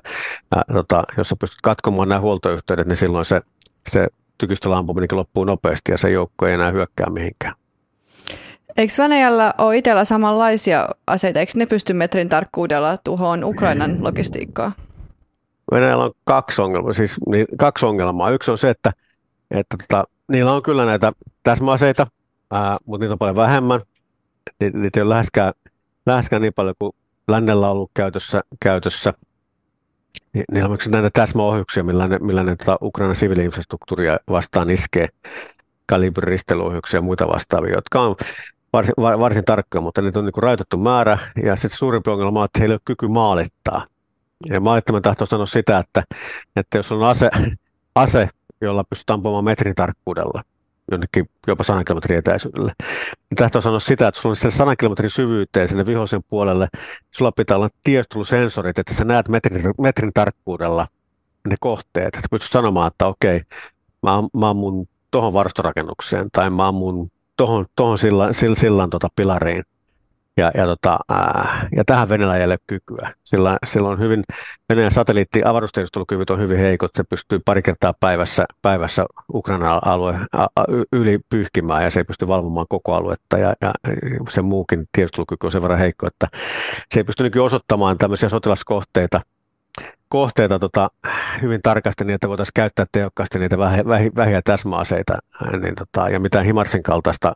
[0.56, 3.40] ja tota, jos sä pystyt katkomaan nämä huoltoyhteydet, niin silloin se,
[3.88, 4.06] se
[4.38, 7.54] tykistöllä loppuu nopeasti ja se joukko ei enää hyökkää mihinkään.
[8.78, 11.40] Eikö Venäjällä ole itsellä samanlaisia aseita?
[11.40, 14.72] Eikö ne pysty metrin tarkkuudella tuhoon Ukrainan logistiikkaa?
[15.72, 16.92] Venäjällä on kaksi ongelmaa.
[16.92, 18.30] Siis, niin, kaksi ongelmaa.
[18.30, 18.92] Yksi on se, että,
[19.50, 21.12] että tota, niillä on kyllä näitä
[21.42, 22.06] täsmäaseita,
[22.50, 23.80] ää, mutta niitä on paljon vähemmän.
[24.60, 25.52] Ni, niitä ei ole läheskään,
[26.06, 26.92] läheskään niin paljon kuin
[27.28, 28.40] lännellä on ollut käytössä.
[28.60, 29.14] käytössä.
[30.52, 35.08] Niillä on näitä täsmäohjuksia, millä ne, millä ne tota, Ukrainan siviiliinfrastruktuuria vastaan iskee
[35.86, 38.16] kalibriristelyohjuksia ja muita vastaavia, jotka on
[38.72, 41.18] varsin, varsin tarkkoja, mutta niitä on niin rajoitettu määrä.
[41.44, 43.86] Ja sitten suurimpi ongelma on, että heillä ei ole kyky maalittaa.
[44.46, 46.04] Ja maalittaminen tahtoo sanoa sitä, että,
[46.56, 47.30] että jos on ase,
[47.94, 48.28] ase,
[48.60, 50.42] jolla pystytään ampumaan metrin tarkkuudella,
[50.90, 52.72] jonnekin jopa 100 kilometrin etäisyydelle.
[53.30, 56.68] Niin tahtoo sanoa sitä, että sulla on se 100 kilometrin syvyyteen sinne vihollisen puolelle,
[57.10, 60.86] sulla pitää olla tiedustelusensorit, että sä näet metrin, metrin tarkkuudella
[61.48, 63.42] ne kohteet, että pystyt sanomaan, että okei,
[64.02, 69.64] mä, mä mun tuohon varstorakennukseen tai mä ammun tuohon, tuohon sillan, sillan tota pilariin.
[70.36, 72.08] Ja, ja, tota, ää, ja tähän
[72.44, 73.14] ole kykyä.
[73.24, 74.24] Sillä, sillä on hyvin,
[74.68, 76.90] Venäjän satelliitti avaruustiedustelukyvyt on hyvin heikot.
[76.96, 80.46] Se pystyy pari kertaa päivässä, päivässä Ukrainan alue a,
[80.92, 83.38] yli pyyhkimään ja se ei pysty valvomaan koko aluetta.
[83.38, 83.72] Ja, ja
[84.28, 86.28] sen muukin tiedustelukyky on sen verran heikko, että
[86.94, 89.20] se ei pysty osoittamaan tämmöisiä sotilaskohteita–
[90.08, 90.90] kohteita tota,
[91.42, 93.58] hyvin tarkasti niin, että voitaisiin käyttää tehokkaasti niitä
[94.16, 95.18] vähiä, täsmäaseita
[95.62, 97.32] niin, tota, ja mitään Himarsin kaltaista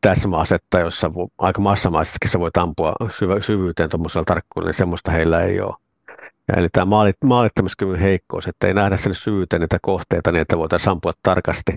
[0.00, 2.92] täsmäasetta, jossa aika massamaisestikin se voi ampua
[3.40, 5.74] syvyyteen tuommoisella tarkkuudella, niin semmoista heillä ei ole.
[6.48, 10.58] Ja eli tämä maalit, maalittamiskyvyn heikkous, että ei nähdä sen syvyyteen niitä kohteita niin, että
[10.58, 11.72] voitaisiin ampua tarkasti.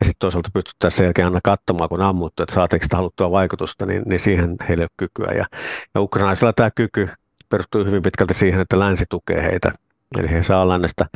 [0.00, 3.86] Ja sitten toisaalta pystytään sen jälkeen aina katsomaan, kun ammuttu, että saatiinko sitä haluttua vaikutusta,
[3.86, 5.32] niin, niin siihen heille ei ole kykyä.
[5.34, 5.46] Ja,
[5.94, 7.08] ja ukrainaisilla tämä kyky
[7.48, 9.72] perustuu hyvin pitkälti siihen, että länsi tukee heitä.
[10.18, 11.06] Eli he saa lännestä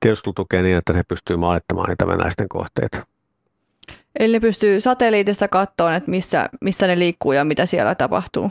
[0.00, 3.06] tiedustelutukea niin, että he pystyvät maalittamaan niitä venäisten kohteita.
[4.18, 8.50] Eli ne pystyy satelliitista katsoa, että missä, missä ne liikkuu ja mitä siellä tapahtuu.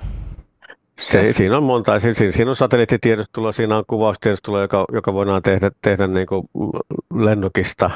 [1.00, 2.00] Se, siinä on monta.
[2.00, 6.50] Siinä, siinä on satelliittitiedustelu, siinä on kuvaustiedustelu, joka, joka voidaan tehdä, tehdä niin kuin
[7.14, 7.90] lennokista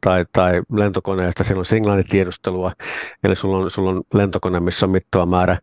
[0.00, 1.44] tai, tai lentokoneesta.
[1.44, 2.72] Siinä on signaalitiedustelua,
[3.24, 5.58] eli sulla on, sulla on lentokone, missä on mittava määrä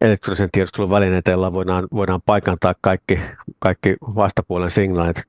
[0.00, 3.20] elektronisen tiedustelun välineitä, joilla voidaan, voidaan paikantaa kaikki,
[3.58, 5.22] kaikki vastapuolen signaalit,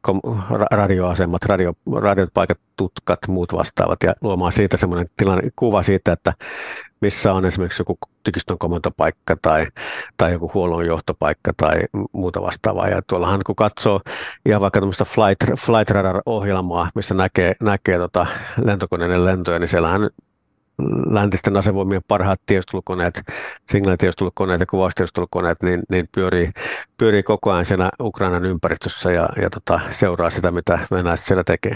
[0.71, 6.33] radioasemat, radio, radiopaikat, tutkat, muut vastaavat ja luomaan siitä semmoinen tilanne, kuva siitä, että
[7.01, 9.67] missä on esimerkiksi joku tykistön komentopaikka tai,
[10.17, 12.87] tai joku huollon johtopaikka tai muuta vastaavaa.
[12.87, 14.01] Ja tuollahan kun katsoo
[14.45, 18.25] ihan vaikka tämmöistä flight, flight radar-ohjelmaa, missä näkee, näkee tota
[18.65, 20.09] lentokoneiden lentoja, niin siellähän
[21.09, 23.21] läntisten asevoimien parhaat tiedustelukoneet,
[23.71, 26.51] signaalitiedustulukoneet ja kuvaustiedustelukoneet, niin, niin pyörii,
[26.97, 31.75] pyörii koko ajan siellä Ukrainan ympäristössä ja, ja tota, seuraa sitä, mitä venäläiset siellä tekee.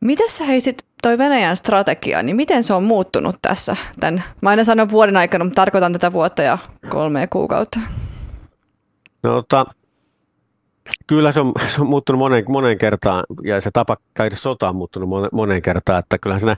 [0.00, 3.76] Miten sä heisit toi Venäjän strategia, niin miten se on muuttunut tässä?
[4.00, 7.80] Tämän, mä aina sanon vuoden aikana, mutta tarkoitan tätä vuotta ja kolmea kuukautta.
[9.22, 9.66] No, tota,
[11.06, 14.76] kyllä se on, se on muuttunut moneen, moneen kertaan ja se tapa käydä sota on
[14.76, 16.56] muuttunut moneen kertaan, että kyllähän siinä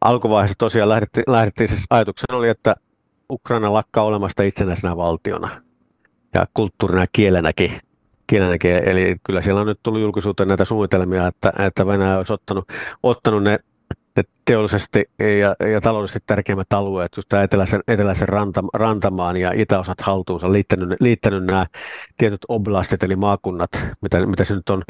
[0.00, 2.76] alkuvaiheessa tosiaan lähdettiin, lähdettiin siis ajatuksena oli, että
[3.30, 5.62] Ukraina lakkaa olemasta itsenäisenä valtiona
[6.34, 7.80] ja kulttuurina ja kielenäkin
[8.32, 8.88] kielenäkin.
[8.88, 12.68] Eli kyllä siellä on nyt tullut julkisuuteen näitä suunnitelmia, että, että Venäjä olisi ottanut,
[13.02, 13.58] ottanut ne,
[14.16, 15.04] ne teollisesti
[15.40, 21.44] ja, ja taloudellisesti tärkeimmät alueet, just eteläisen, eteläisen ranta, rantamaan ja itäosat haltuunsa, liittänyt, liittänyt
[21.44, 21.66] nämä
[22.16, 23.70] tietyt oblastit, eli maakunnat,
[24.00, 24.82] mitä, mitä se nyt on,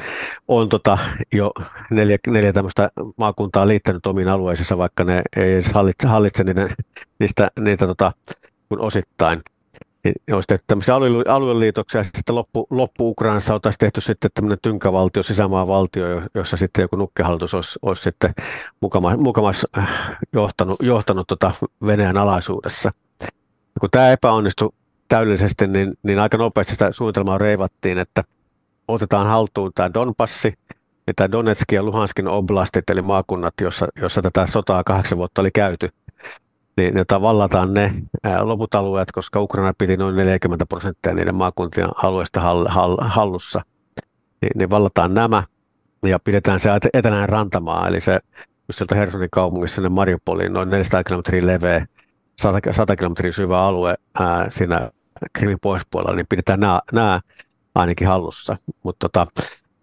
[0.48, 0.98] on tota,
[1.32, 1.52] jo
[1.90, 6.74] neljä, neljä tämmöistä maakuntaa liittänyt omiin alueisiinsa, vaikka ne ei hallitse, hallitse niiden,
[7.18, 8.12] niistä, niitä tota,
[8.68, 9.42] kun osittain
[10.32, 15.22] olisi tehty tämmöisiä alue- alueliitoksia, ja sitten loppu, loppu Ukrainassa oltaisiin tehty sitten tämmöinen tynkävaltio,
[15.22, 18.34] sisämaavaltio, jossa sitten joku nukkehallitus olisi, olisi sitten
[18.80, 19.66] mukamas, mukamas
[20.32, 21.50] johtanut, johtanut tota
[21.86, 22.92] Venäjän alaisuudessa.
[23.20, 24.70] Ja kun tämä epäonnistui
[25.08, 28.24] täydellisesti, niin, niin aika nopeasti sitä suunnitelmaa reivattiin, että
[28.88, 30.54] otetaan haltuun tämä Donbassi,
[31.06, 35.50] ja tämä Donetskin ja Luhanskin oblastit, eli maakunnat, jossa, jossa tätä sotaa kahdeksan vuotta oli
[35.50, 35.88] käyty–
[36.76, 37.94] niin ne vallataan ne
[38.40, 43.60] loput alueet, koska Ukraina piti noin 40 prosenttia niiden maakuntien alueesta hall, hall, hallussa.
[44.42, 45.42] Niin, niin vallataan nämä
[46.06, 48.20] ja pidetään se eteläinen rantamaa, eli se
[48.68, 51.86] just sieltä Hersonin kaupungissa sinne Mariupoliin noin 400 kilometriä leveä,
[52.40, 54.90] 100, 100 kilometriä syvä alue ää, siinä
[55.32, 57.20] Krimin pohjoispuolella, niin pidetään nämä, nämä
[57.74, 58.56] ainakin hallussa.
[58.82, 59.26] Mutta tota,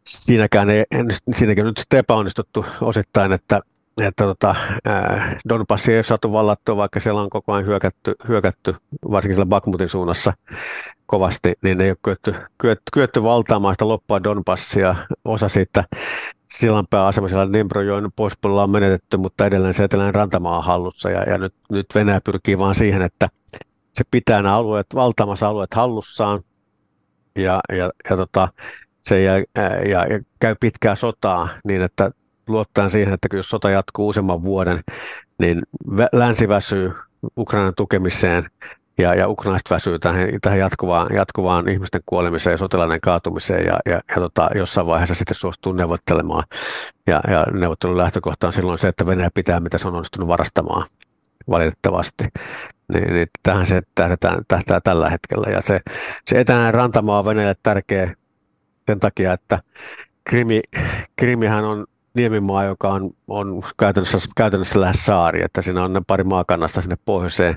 [0.08, 0.84] siinäkään ei,
[1.32, 3.62] siinäkin nyt epäonnistuttu osittain, että
[4.07, 4.55] että tota,
[5.49, 8.75] Donbassia ei ole saatu vallattua, vaikka siellä on koko ajan hyökätty, hyökätty
[9.12, 10.33] varsinkin siellä Bakmutin suunnassa
[11.05, 14.95] kovasti, niin ei ole kyetty, kyetty, kyetty valtaamaan sitä loppua Donbassia.
[15.25, 15.83] Osa siitä
[16.51, 21.23] Sillanpää asema siellä Dnipro-joen poispuolella on menetetty, mutta edelleen se eteläinen rantamaa on hallussa ja,
[21.23, 23.29] ja nyt, nyt Venäjä pyrkii vaan siihen, että
[23.93, 26.43] se pitää nämä alueet, valtaamassa alueet hallussaan
[27.35, 28.47] ja, ja, ja, tota,
[29.01, 29.33] se ja,
[29.89, 32.12] ja, ja käy pitkää sotaa niin, että
[32.49, 34.79] luottaen siihen, että jos sota jatkuu useamman vuoden,
[35.39, 35.62] niin
[36.13, 36.91] länsi väsyy
[37.38, 38.45] Ukrainan tukemiseen
[38.97, 44.01] ja, ja ukrainaiset väsyy tähän, tähän jatkuvaan, jatkuvaan ihmisten kuolemiseen ja sotilaiden kaatumiseen ja, ja,
[44.09, 46.43] ja tota, jossain vaiheessa sitten suostuu neuvottelemaan.
[47.07, 50.88] Ja, ja neuvottelun lähtökohta on silloin se, että Venäjä pitää, mitä se on onnistunut varastamaan
[51.49, 52.23] valitettavasti.
[52.93, 55.51] Niin, niin tähän se tähtää, tähtää tällä hetkellä.
[55.51, 55.81] Ja se,
[56.25, 58.15] se etäinen rantamaa on Venäjälle tärkeä
[58.88, 59.59] sen takia, että
[60.23, 60.62] Krimi,
[61.15, 66.82] Krimihän on niemimaa, joka on, on käytännössä, käytännössä lähes saari, että siinä on pari maakannasta
[66.82, 67.56] sinne pohjoiseen.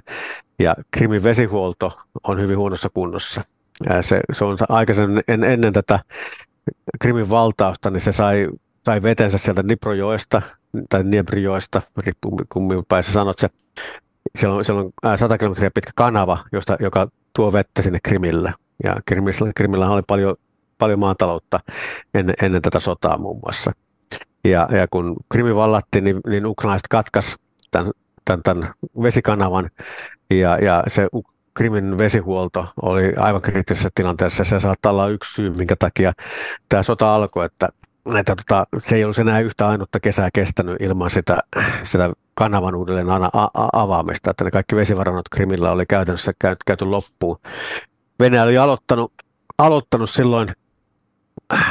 [0.59, 3.43] Ja Krimin vesihuolto on hyvin huonossa kunnossa.
[4.01, 6.01] Se, se on aikaisemmin en, ennen tätä
[7.01, 8.49] Krimin valtausta, niin se sai,
[8.85, 10.43] sai vetensä sieltä Niprojoesta
[10.89, 13.49] tai Niebrijoesta, riippuu kummin päin sä sanot se.
[14.39, 18.55] Siellä on, siellä on 100 kilometriä pitkä kanava, josta, joka tuo vettä sinne Krimille.
[18.85, 20.37] Ja Krimillä, Krimillä oli paljon,
[20.79, 21.61] paljon maataloutta
[22.15, 23.73] ennen, ennen tätä sotaa muun muassa.
[24.45, 27.37] Ja, ja kun Krimi vallattiin, niin, niin ukrainalaiset katkas
[27.71, 27.91] tämän,
[28.25, 29.71] tämän, tämän vesikanavan
[30.31, 31.09] ja, ja se
[31.55, 34.45] Krimin vesihuolto oli aivan kriittisessä tilanteessa.
[34.45, 36.13] Se saattaa olla yksi syy, minkä takia
[36.69, 37.69] tämä sota alkoi, että,
[38.19, 41.39] että tota, se ei olisi enää yhtä ainutta kesää kestänyt ilman sitä,
[41.83, 46.85] sitä kanavan uudelleen a- a- avaamista, että ne kaikki vesivarannot Krimillä oli käytännössä käyty, käyty
[46.85, 47.39] loppuun.
[48.21, 49.13] Venäjä oli aloittanut,
[49.59, 50.53] aloittanut silloin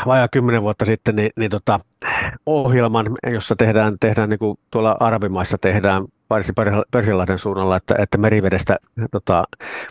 [0.05, 1.79] vajaa kymmenen vuotta sitten niin, niin tota,
[2.45, 6.05] ohjelman, jossa tehdään, tehdään niin kuin tuolla Arabimaissa tehdään
[6.91, 8.77] Persilahden suunnalla, että, että merivedestä
[9.11, 9.43] tota,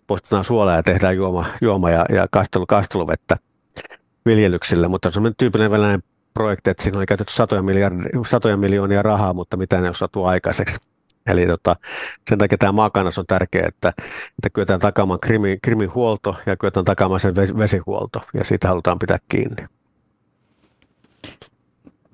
[0.06, 3.36] poistetaan suolaa ja tehdään juoma, juoma ja, ja kastelu, kasteluvettä
[4.26, 6.02] viljelyksille, mutta se on tyypillinen venäläinen
[6.34, 7.62] projekti, että siinä on käytetty satoja,
[8.26, 10.78] satoja miljoonia rahaa, mutta mitä ne on saatu aikaiseksi.
[11.26, 11.76] Eli tota,
[12.30, 13.88] sen takia tämä maakannas on tärkeä, että,
[14.28, 19.18] että kyetään takaamaan krimin, krimin huolto ja kyetään takaamaan sen vesihuolto, ja siitä halutaan pitää
[19.28, 19.79] kiinni.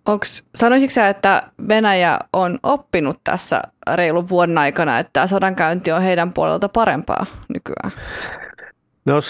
[0.07, 3.63] Onks, sanoisitko sä, että Venäjä on oppinut tässä
[3.95, 7.93] reilun vuoden aikana, että sodankäynti on heidän puolelta parempaa nykyään?
[9.05, 9.21] No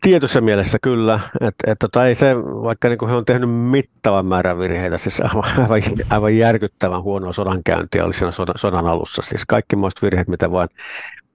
[0.00, 4.58] tietyssä mielessä kyllä, että et, tota, ei se, vaikka niin he on tehnyt mittavan määrän
[4.58, 9.22] virheitä, siis aivan, aivan, aivan järkyttävän huonoa sodankäyntiä oli siinä sodan, sodan alussa.
[9.22, 10.68] Siis kaikki muista virheet, mitä vain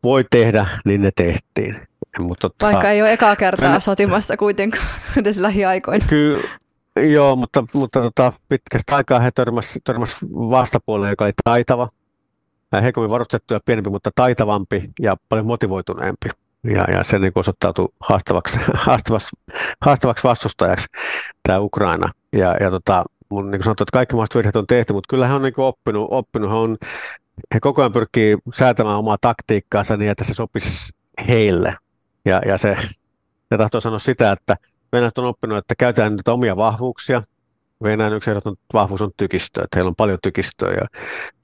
[0.03, 1.79] voi tehdä, niin ne tehtiin.
[2.19, 3.79] Mutta, tota, Vaikka ei ole ekaa kertaa Venä...
[3.79, 4.85] sotimassa kuitenkaan
[5.17, 6.05] edes lähiaikoina.
[6.09, 6.47] Kyllä,
[6.95, 11.89] Joo, mutta, mutta tota, pitkästä aikaa he törmäsivät törmäs vastapuolelle, joka oli taitava,
[12.81, 16.29] heikommin varustettu ja pienempi, mutta taitavampi ja paljon motivoituneempi.
[16.63, 19.29] Ja, ja se niin osoittautui haastavaksi, haastavaksi,
[19.81, 20.85] haastavaksi vastustajaksi
[21.47, 22.11] tämä Ukraina.
[22.33, 25.33] Ja, ja tota, mun niin sanottu, että kaikki mahdolliset virheet on tehty, mutta kyllä he
[25.33, 26.77] on niin oppinut, oppinut he, on,
[27.53, 30.93] he koko ajan pyrkii säätämään omaa taktiikkaansa niin, että se sopisi
[31.27, 31.75] heille.
[32.25, 32.77] Ja, ja se,
[33.49, 34.57] se tahtoo sanoa sitä, että
[34.91, 37.23] Venäjät on oppinut, että käytetään niitä omia vahvuuksia.
[37.83, 40.71] Venäjän yksi ehdoton vahvuus on tykistö, että heillä on paljon tykistöä.
[40.71, 40.87] Ja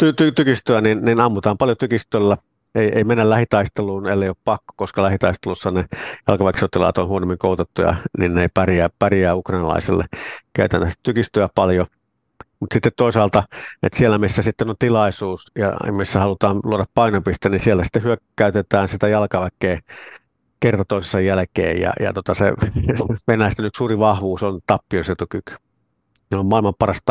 [0.04, 2.38] ty- ty- tykistöä, niin, niin ammutaan paljon tykistöllä.
[2.76, 5.86] Ei, ei mennä lähitaisteluun, ellei ole pakko, koska lähitaistelussa ne
[6.28, 10.06] jalkaväkisotilaat on huonommin koulutettuja, niin ne ei pärjää, pärjää ukrainalaisille.
[10.54, 11.86] Käytetään tykistöä paljon.
[12.60, 13.44] Mutta sitten toisaalta,
[13.84, 18.88] että siellä missä sitten on tilaisuus ja missä halutaan luoda painopiste, niin siellä sitten hyökkäytetään
[18.88, 19.80] sitä jalkaväkeä
[20.60, 21.82] kerta jälkeen.
[21.82, 22.54] Ja, ja tota se
[23.28, 25.56] venäläisten yksi suuri vahvuus on tappiosietokyky.
[26.32, 27.02] Ne on maailman paras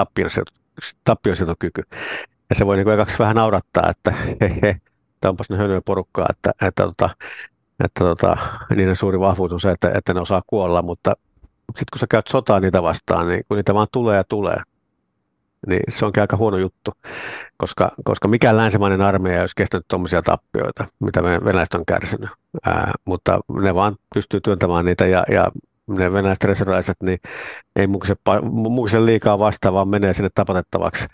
[1.05, 1.83] tappiosietokyky.
[2.51, 4.81] Ja se voi niin kaksi vähän naurattaa, että he, he,
[5.21, 7.11] tämä onpas ne hönöä porukkaa, että, että, tota,
[7.85, 8.37] että tota,
[8.77, 11.17] niiden suuri vahvuus on se, että, että ne osaa kuolla, mutta
[11.67, 14.57] sitten kun sä käyt sotaa niitä vastaan, niin kun niitä vaan tulee ja tulee,
[15.67, 16.93] niin se onkin aika huono juttu,
[17.57, 22.31] koska, koska mikään länsimainen armeija ei olisi kestänyt tuommoisia tappioita, mitä venäläiset on kärsinyt.
[22.67, 25.51] Ää, mutta ne vaan pystyy työntämään niitä ja, ja
[25.87, 27.19] ne venäläiset reserviläiset niin
[27.77, 27.87] ei
[28.43, 31.07] mukisen liikaa vastaan, vaan menee sinne tapatettavaksi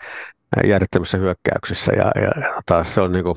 [0.67, 3.35] järjettömissä hyökkäyksissä ja, ja taas se on niin kuin,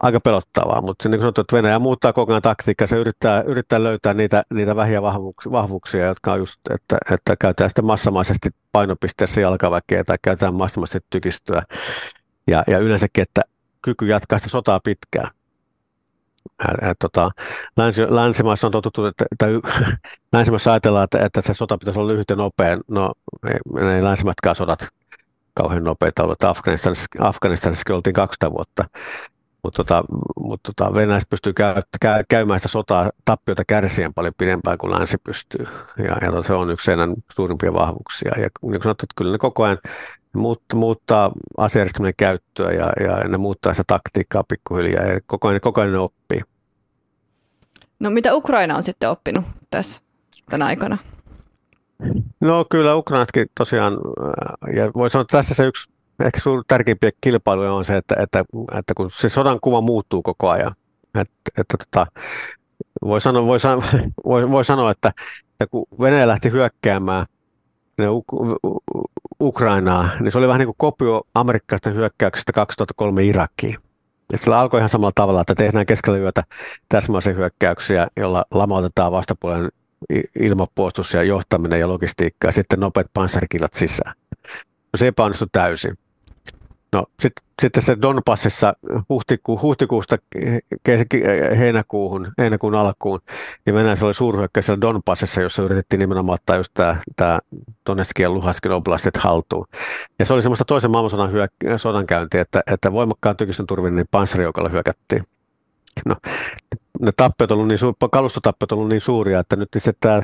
[0.00, 3.42] aika pelottavaa, mutta se niin kuin sanottu, että Venäjä muuttaa koko ajan taktiikkaa, se yrittää,
[3.42, 8.50] yrittää löytää niitä, niitä vähiä vahvuuksia, vahvuuksia, jotka on just, että, että käytetään sitten massamaisesti
[8.72, 11.62] painopisteessä jalkaväkeä tai käytetään massamaisesti tykistöä
[12.46, 13.42] ja, ja yleensäkin, että
[13.82, 15.30] kyky jatkaa sitä sotaa pitkään.
[16.82, 17.30] Ja, tota,
[17.76, 19.46] länsi, länsimaissa on totuttu, että, että
[20.32, 22.78] länsimaissa ajatellaan, että, että se sota pitäisi olla lyhyt ja nopea.
[22.88, 23.12] No,
[23.48, 24.88] ei, ei länsimaatkaan sodat
[25.54, 26.44] kauhean nopeita ollut.
[26.44, 28.84] Afganistanissa, Afganistanissa oltiin 200 vuotta.
[29.64, 30.04] Mutta tota,
[30.40, 35.16] mut tota, Venäjä pystyy käy, käy, käymään sitä sotaa tappiota kärsien paljon pidempään kuin länsi
[35.24, 35.66] pystyy.
[35.98, 38.32] Ja, ja se on yksi heidän suurimpia vahvuuksia.
[38.36, 39.78] Ja niin kuin sanottu, että kyllä ne koko ajan
[40.36, 45.80] muuttaa, muuttaa asejärjestelmien käyttöä ja, ja ne muuttaa sitä taktiikkaa pikkuhiljaa ja koko ajan, koko
[45.80, 46.40] ajan ne oppii.
[48.00, 50.02] No mitä Ukraina on sitten oppinut tässä
[50.50, 50.98] tänä aikana?
[52.40, 53.92] No kyllä Ukrainatkin tosiaan,
[54.74, 55.90] ja voi sanoa, että tässä se yksi
[56.24, 58.44] ehkä sun tärkeimpiä kilpailuja on se, että, että,
[58.78, 60.74] että kun se sodan kuva muuttuu koko ajan,
[61.14, 62.06] että, että tota,
[63.04, 63.58] voi, sanoa, voi,
[64.26, 65.12] voi, voi sanoa, että,
[65.50, 67.26] että kun Venäjä lähti hyökkäämään
[69.40, 73.76] Ukrainaa, niin se oli vähän niin kuin kopio amerikkalaisten hyökkäyksestä 2003 Irakiin.
[74.32, 76.42] Et sillä alkoi ihan samalla tavalla, että tehdään keskellä yötä
[76.88, 79.68] täsmäisiä hyökkäyksiä, jolla lamautetaan vastapuolen
[80.40, 84.12] ilmapuolustus ja johtaminen ja logistiikka ja sitten nopeat panssarikillat sisään.
[84.92, 85.98] No se epäonnistui täysin.
[86.92, 88.74] No sitten sit se Donbassissa
[89.08, 90.16] huhtiku, huhtikuusta
[91.58, 93.20] heinäkuuhun, heinäkuun alkuun,
[93.66, 97.38] niin Venäjällä oli suurhyökkäys siellä Donbassissa, jossa yritettiin nimenomaan ottaa just tämä, tämä
[97.86, 99.66] Donetskin ja Luhanskin oblastit haltuun.
[100.18, 104.68] Ja se oli semmoista toisen maailmansodan hyök- sodankäyntiä, että, että voimakkaan tykistön turvin niin panssarijoukalla
[104.68, 105.26] hyökättiin.
[106.04, 106.16] No,
[107.00, 109.68] ne tappiot on ollut niin, kalustotappiot on ollut niin suuria, että nyt
[110.00, 110.22] tämä,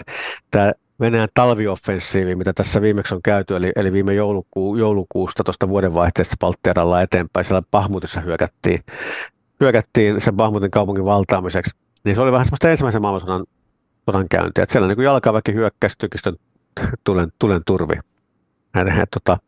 [0.51, 6.37] tämä Venäjän talvioffensiivi, mitä tässä viimeksi on käyty, eli, eli viime joulukuu, joulukuusta tuosta vuodenvaihteesta
[6.41, 8.81] Baltiaralla eteenpäin, siellä Pahmutissa hyökättiin,
[9.61, 13.45] hyökättiin sen Pahmutin kaupungin valtaamiseksi, niin se oli vähän semmoista ensimmäisen maailmansodan
[14.07, 16.37] sodan käyntiä, että siellä niin kuin jalkaväki hyökkäsi tykistön
[17.05, 17.95] tulen, tulen turvi.
[18.75, 19.39] Ja, ja, tota,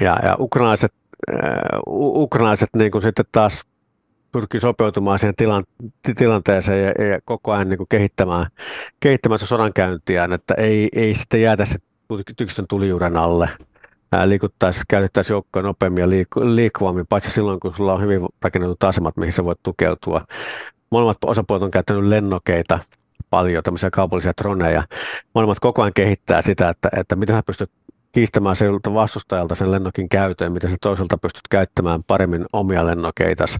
[0.00, 0.92] ja, ja ukrainaiset,
[1.32, 1.40] äh,
[1.96, 3.64] ukrainaiset niin kuin sitten taas
[4.34, 5.64] pyrkii sopeutumaan siihen tilan,
[6.16, 8.46] tilanteeseen ja, ja koko ajan niin kuin kehittämään,
[9.00, 11.78] kehittämään sodankäyntiään, että ei, ei sitten jäätä se
[12.36, 13.48] tykistön tulijuuden alle.
[14.24, 19.16] liikuttaisiin, käytettäisiin joukkoja nopeammin ja liik- liikkuvammin, paitsi silloin, kun sulla on hyvin rakennetut asemat,
[19.16, 20.24] mihin sä voit tukeutua.
[20.90, 22.78] Molemmat osapuolet on käyttänyt lennokeita
[23.30, 24.84] paljon, tämmöisiä kaupallisia droneja.
[25.34, 27.70] Molemmat koko ajan kehittää sitä, että, että miten sä pystyt
[28.12, 33.58] kiistämään siltä vastustajalta sen lennokin käytön, miten sä toiselta pystyt käyttämään paremmin omia lennokeitas.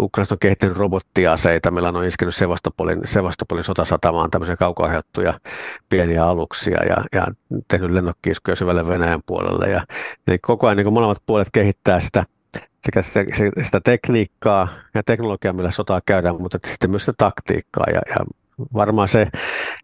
[0.00, 5.40] Ukrainasta on kehittänyt robottiaseita, meillä on iskenyt Sevastopolin, Sevastopolin sotasatamaan tämmöisiä kaukoaiheutuja
[5.88, 7.26] pieniä aluksia ja, ja
[7.68, 9.70] tehnyt lennokkiiskuja syvälle Venäjän puolelle.
[9.70, 9.84] Ja,
[10.28, 12.24] eli koko ajan niin molemmat puolet kehittää sitä,
[12.84, 13.24] sekä sitä,
[13.62, 17.86] sitä tekniikkaa ja teknologiaa, millä sotaa käydään, mutta sitten myös sitä taktiikkaa.
[17.92, 18.16] Ja, ja
[18.74, 19.28] varmaan se,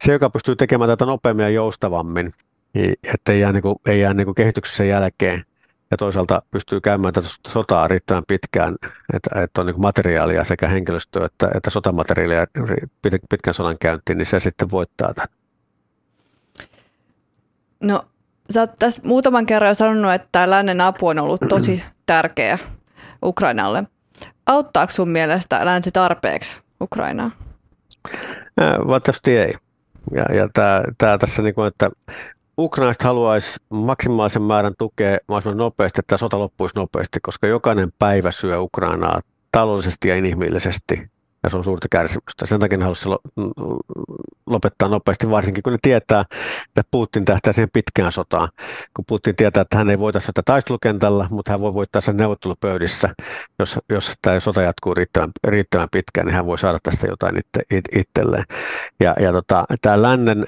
[0.04, 2.34] se, joka pystyy tekemään tätä nopeammin ja joustavammin,
[2.74, 5.44] niin että ei jää, niin kuin, ei jää niin kuin kehityksessä jälkeen–
[5.90, 8.76] ja toisaalta pystyy käymään tätä sotaa riittävän pitkään,
[9.12, 12.46] että, että on niin materiaalia sekä henkilöstöä että, että sotamateriaalia
[13.30, 15.28] pitkän sodan käyntiin, niin se sitten voittaa tämän.
[17.80, 18.04] No,
[18.50, 22.58] sä oot tässä muutaman kerran jo sanonut, että lännen apu on ollut tosi tärkeä
[23.24, 23.84] Ukrainalle.
[24.46, 27.30] Auttaako sun mielestä länsi tarpeeksi Ukrainaa?
[28.86, 29.54] Valitettavasti ei.
[30.14, 30.48] Ja, ja
[30.98, 31.90] tämä tässä, niin kuin, että
[32.58, 38.60] Ukrainasta haluaisi maksimaalisen määrän tukea mahdollisimman nopeasti, että sota loppuisi nopeasti, koska jokainen päivä syö
[38.60, 39.20] Ukrainaa
[39.52, 41.10] taloudellisesti ja inhimillisesti,
[41.42, 42.46] ja se on suurta kärsimystä.
[42.46, 43.08] Sen takia ne haluaisi
[44.46, 46.24] lopettaa nopeasti, varsinkin kun ne tietää,
[46.66, 48.48] että Putin tähtää siihen pitkään sotaan.
[48.96, 53.14] Kun Putin tietää, että hän ei voita sitä taistelukentällä, mutta hän voi voittaa sen neuvottelupöydissä,
[53.58, 57.88] jos, jos tämä sota jatkuu riittävän, riittävän pitkään, niin hän voi saada tästä jotain itse,
[57.92, 58.44] itselleen.
[59.00, 60.44] Ja, ja tota, tämä lännen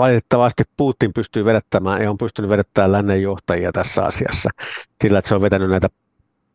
[0.00, 4.50] valitettavasti Putin pystyy vedettämään ja on pystynyt vedettämään lännen johtajia tässä asiassa
[5.02, 5.88] sillä, että se on vetänyt näitä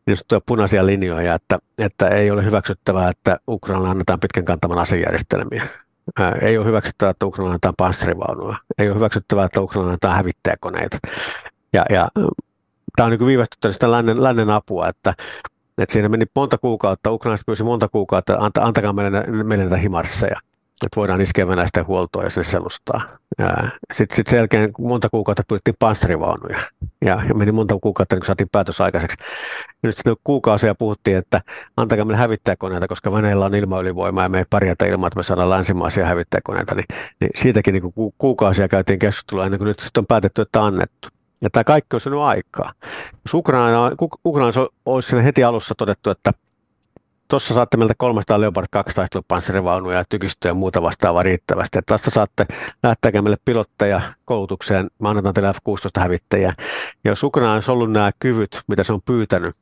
[0.06, 5.66] niin punaisia linjoja, että, että ei ole hyväksyttävää, että Ukraina annetaan pitkän kantaman asejärjestelmiä.
[6.40, 8.56] Ei ole hyväksyttävää, että Ukraina annetaan panssarivaunuja.
[8.78, 10.98] Ei ole hyväksyttävää, että Ukraina annetaan hävittäjäkoneita.
[11.72, 12.08] Ja, ja
[12.96, 15.14] tämä on niin viivästyttänyt sitä lännen, lännen apua, että,
[15.78, 20.40] että siinä meni monta kuukautta, Ukraina pyysi monta kuukautta, että antakaa meille, meille näitä himarsseja
[20.84, 23.00] että voidaan iskeä venäläisten huoltoa ja sinne selustaa.
[23.92, 26.58] Sitten sit sen jälkeen monta kuukautta pyydettiin panssarivaunuja
[27.04, 29.16] ja, meni monta kuukautta, niin kun saatiin päätös aikaiseksi.
[29.68, 31.40] Ja nyt sitten kuukausia puhuttiin, että
[31.76, 35.50] antakaa meille hävittäjäkoneita, koska Venäjällä on ilmaylivoimaa ja me ei pärjätä ilman, että me saadaan
[35.50, 36.74] länsimaisia hävittäjäkoneita.
[36.74, 36.86] Niin,
[37.20, 41.08] niin siitäkin niin ku, kuukausia käytiin keskustelua ennen kuin nyt sitten on päätetty, että annettu.
[41.40, 42.72] Ja tämä kaikki on sinun aikaa.
[43.24, 43.90] Jos Ukraina,
[44.24, 44.52] Ukraina
[44.86, 46.32] olisi heti alussa todettu, että
[47.28, 51.78] tuossa saatte meiltä 300 Leopard 2 taistelupanssarivaunuja ja tykistöjä ja muuta vastaavaa riittävästi.
[51.86, 52.46] Tästä saatte
[52.82, 54.90] lähteä meille pilotteja koulutukseen.
[54.98, 56.52] Mä annetaan teille F-16 hävittäjiä.
[57.04, 59.56] Ja jos Ukraina olisi ollut nämä kyvyt, mitä se on pyytänyt,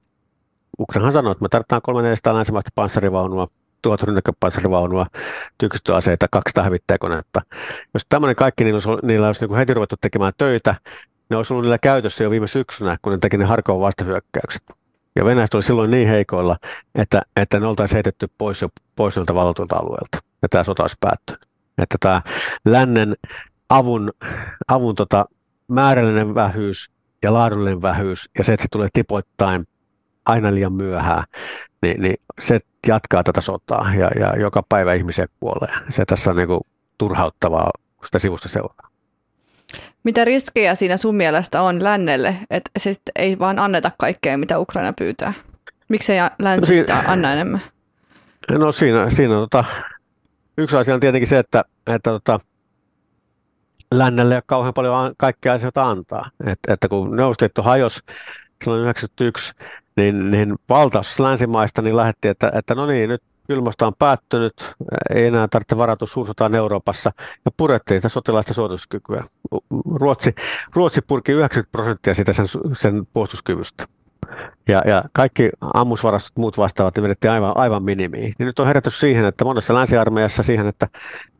[0.78, 3.48] Ukraina sanoi, että me tarvitaan 300 länsimaista panssarivaunua,
[3.82, 5.06] tuhat rynnäkköpanssarivaunua,
[5.58, 7.40] tykistöaseita, 200 hävittäjäkonetta.
[7.94, 10.74] Jos tämmöinen kaikki, niillä olisi, niillä olisi niin heti ruvettu tekemään töitä,
[11.30, 14.83] ne olisi ollut niillä käytössä jo viime syksynä, kun ne teki ne Harkovan vastahyökkäykset.
[15.16, 16.56] Ja Venäjä oli silloin niin heikoilla,
[16.94, 20.18] että, että ne oltaisiin heitetty pois, jo, pois noilta valtuilta alueelta.
[20.42, 21.46] Ja tämä sota olisi päättynyt.
[21.78, 22.22] Että tämä
[22.64, 23.14] lännen
[23.68, 24.12] avun,
[24.68, 25.26] avun tota,
[25.68, 26.90] määrällinen vähyys
[27.22, 29.66] ja laadullinen vähyys ja se, että se tulee tipoittain
[30.26, 31.24] aina liian myöhään,
[31.82, 35.74] niin, niin se jatkaa tätä sotaa ja, ja joka päivä ihmisiä kuolee.
[35.88, 36.60] Se tässä on niin kuin
[36.98, 38.93] turhauttavaa, kun sitä sivusta seuraa.
[40.04, 44.92] Mitä riskejä siinä sun mielestä on lännelle, että se ei vaan anneta kaikkea, mitä Ukraina
[44.92, 45.32] pyytää?
[45.88, 47.60] Miksei länsi sitä anna enemmän?
[48.50, 49.64] No siinä, siinä tota,
[50.58, 52.40] yksi asia on tietenkin se, että, että tota,
[53.94, 56.30] lännelle ei ole kauhean paljon kaikkea asioita antaa.
[56.46, 58.00] Et, että kun Neuvostoliitto hajosi
[58.64, 59.52] silloin 91,
[59.96, 64.74] niin, niin valtaus länsimaista niin lähetti, että, että no niin, nyt kylmästä on päättynyt,
[65.14, 67.12] ei enää tarvitse varautua suursotaan Euroopassa,
[67.44, 69.24] ja purettiin sitä sotilaista suorituskykyä.
[69.94, 70.34] Ruotsi,
[70.74, 73.84] Ruotsi purki 90 prosenttia sitä sen, sen puolustuskyvystä.
[74.68, 78.34] Ja, ja kaikki ammusvarastot muut vastaavat vedettiin aivan, aivan minimiin.
[78.38, 80.88] Niin nyt on herätys siihen, että monessa länsiarmeijassa siihen, että,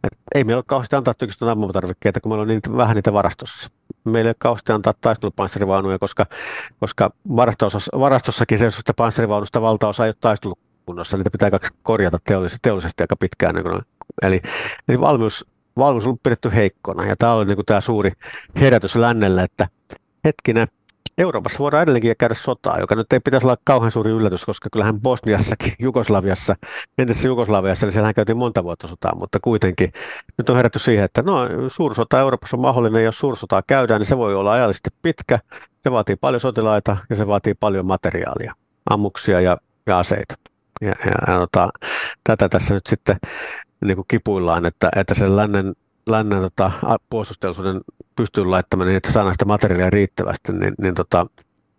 [0.04, 3.70] että ei meillä ole kauheasti antaa tykistön ammutarvikkeita, kun meillä on niin, vähän niitä varastossa.
[4.04, 6.26] Meillä ei ole kauheasti antaa taistelupanssarivaunuja, koska,
[6.80, 10.16] koska varastossa, varastossakin se, että panssarivaunusta valtaosa ei ole
[10.84, 11.50] taistelukunnossa, niitä pitää
[11.82, 13.54] korjata teollisesti, teollisesti aika pitkään.
[13.54, 13.82] Niin
[14.22, 14.40] eli,
[14.88, 18.12] eli valmius, valmius on pidetty heikkona, ja tämä oli niin kuin tämä suuri
[18.56, 19.68] herätys lännelle, että
[20.24, 20.68] hetkinen,
[21.18, 25.00] Euroopassa voidaan edelleenkin käydä sotaa, joka nyt ei pitäisi olla kauhean suuri yllätys, koska kyllähän
[25.00, 26.54] Bosniassakin, Jugoslaviassa,
[26.98, 29.92] entisessä Jugoslaviassa, niin siellähän käytiin monta vuotta sotaa, mutta kuitenkin
[30.38, 34.16] nyt on herätty siihen, että no, suursota Euroopassa on mahdollinen, jos suursotaa käydään, niin se
[34.16, 35.38] voi olla ajallisesti pitkä,
[35.82, 38.54] se vaatii paljon sotilaita ja se vaatii paljon materiaalia,
[38.90, 39.56] ammuksia ja,
[39.86, 40.34] ja aseita.
[40.80, 41.70] Ja, ja, ja tota,
[42.24, 43.16] tätä tässä nyt sitten
[43.84, 45.74] niin kuin kipuillaan, että, että sen lännen
[46.06, 46.70] lännen tota,
[47.10, 47.80] puolustusteollisuuden
[48.16, 51.26] pystyyn laittaminen niin, että saadaan sitä materiaalia riittävästi, niin, niin tota,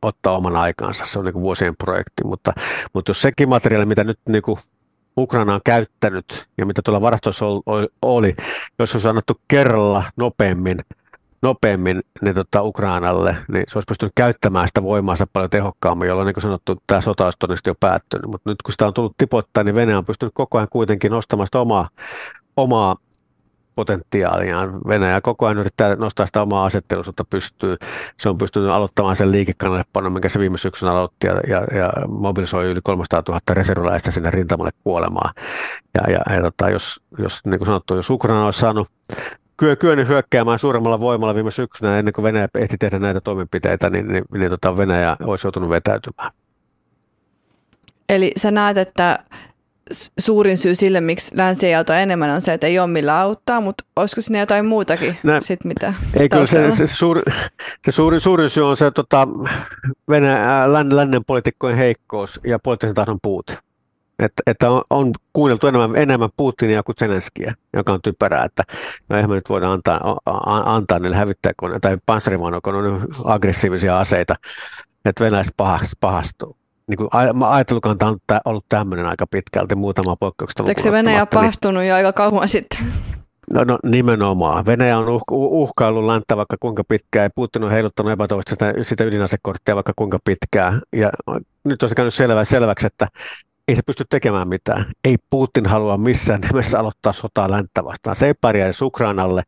[0.02, 1.06] ottaa oman aikansa.
[1.06, 2.54] Se on niin vuosien projekti, mutta,
[2.94, 4.60] mutta jos sekin materiaali, mitä nyt niin kuin
[5.18, 7.46] Ukraina on käyttänyt ja mitä tuolla varastoissa
[8.02, 8.36] oli,
[8.80, 10.80] jos olisi annettu kerralla nopeammin,
[11.42, 16.34] nopeammin niin tota Ukrainalle, niin se olisi pystynyt käyttämään sitä voimaansa paljon tehokkaammin, jolloin niin
[16.34, 18.26] kuin sanottu, tämä sota olisi todennäköisesti jo päättynyt.
[18.26, 21.48] Mutta nyt kun sitä on tullut tipoittain, niin Venäjä on pystynyt koko ajan kuitenkin nostamaan
[21.48, 21.90] sitä omaa,
[22.58, 22.96] omaa
[23.76, 24.82] potentiaaliaan.
[24.88, 27.76] Venäjä koko ajan yrittää nostaa sitä omaa asettelusuutta pystyy.
[28.20, 32.66] Se on pystynyt aloittamaan sen liikekannallepanon, minkä se viime syksyn aloitti, ja, ja, ja mobilisoi
[32.66, 35.34] yli 300 000 reserviläistä sinne rintamalle kuolemaan.
[35.94, 38.88] Ja, ja, ja tota, jos, jos, niin kuin sanottu, jos Ukraina olisi saanut
[39.80, 44.24] kyennyt hyökkäämään suuremmalla voimalla viime syksynä ennen kuin Venäjä ehti tehdä näitä toimenpiteitä, niin, niin,
[44.34, 46.32] niin tota Venäjä olisi joutunut vetäytymään.
[48.10, 49.20] Eli sä näet, että
[50.20, 53.62] suurin syy sille, miksi länsi ei auta enemmän, on se, että ei ole millä auttaa,
[53.62, 57.22] mutta olisiko sinne jotain muutakin no, sit mitä Ei kyllä se, se, suuri,
[57.86, 59.28] se suuri, suurin syy on se tota,
[60.10, 63.58] Venäjä, lännen, lännen poliitikkojen heikkous ja poliittisen tahdon puute.
[64.20, 68.64] Että, että on, on kuunneltu enemmän, enemmän Putinia kuin Zelenskiä, joka on typerää, että
[69.10, 70.18] no eihän me nyt voida antaa,
[70.66, 74.36] antaa niille hävittäjäkoneille tai panssarivaunuja, kun on aggressiivisia aseita,
[75.06, 75.54] että venäläiset
[76.00, 76.58] pahastuu
[76.88, 77.10] niin kuin
[77.50, 81.96] ajattelukanta on ollut tämmöinen aika pitkälti, muutama poikkeuksesta Eikö se Venäjä niin- pahastunut niin, jo
[81.96, 82.80] aika kauan sitten?
[83.54, 84.66] No, no nimenomaan.
[84.66, 89.04] Venäjä on uh, uhkaillut länttä vaikka kuinka pitkään ja Putin on heiluttanut epätoivosti sitä, sitä
[89.04, 90.82] ydinasekorttia vaikka kuinka pitkään.
[90.96, 91.12] Ja
[91.64, 93.08] nyt on se käynyt selvä, selväksi, että
[93.68, 94.86] ei se pysty tekemään mitään.
[95.04, 98.16] Ei Putin halua missään nimessä aloittaa sotaa länttä vastaan.
[98.16, 99.44] Se ei pärjää edes Ukrainalle.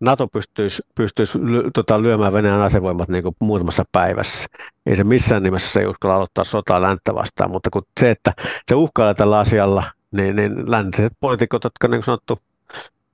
[0.00, 1.38] NATO pystyisi, pystyisi
[1.74, 4.48] tota, lyömään Venäjän asevoimat niin kuin muutamassa päivässä.
[4.86, 8.32] Ei se missään nimessä se ei uskalla aloittaa sotaa länttä vastaan, mutta kun se, että
[8.68, 12.38] se uhkailee tällä asialla, niin, niin läntiset poliitikot, jotka niin kuin sanottu,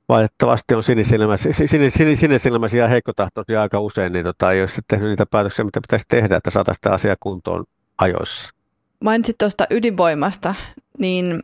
[0.08, 5.80] valitettavasti on sinisilmäisiä, ja heikkotahtoisia aika usein, niin tota, ei ole tehnyt niitä päätöksiä, mitä
[5.80, 7.64] pitäisi tehdä, että saataisiin asiaa kuntoon
[7.98, 8.57] ajoissa.
[9.04, 10.54] Mainitsit tuosta ydinvoimasta,
[10.98, 11.42] niin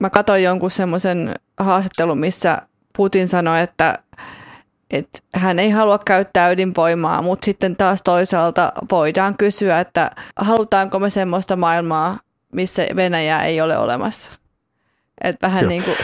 [0.00, 2.62] mä katsoin jonkun semmoisen haastattelun, missä
[2.96, 3.98] Putin sanoi, että
[4.90, 11.10] että hän ei halua käyttää ydinvoimaa, mutta sitten taas toisaalta voidaan kysyä, että halutaanko me
[11.10, 12.18] semmoista maailmaa,
[12.52, 14.32] missä Venäjä ei ole olemassa.
[15.24, 15.68] Että vähän Joo.
[15.68, 15.96] niin kuin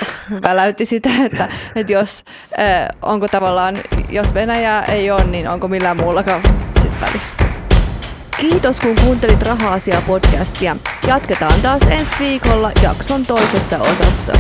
[0.43, 2.25] väläytti sitä, että, että jos,
[2.59, 3.77] äh, onko tavallaan,
[4.09, 6.43] jos Venäjä ei ole, niin onko millään muullakaan
[6.81, 7.42] sitten väliä.
[8.43, 10.77] Kiitos kun kuuntelit Raha-asia podcastia.
[11.07, 14.33] Jatketaan taas ensi viikolla jakson toisessa osassa.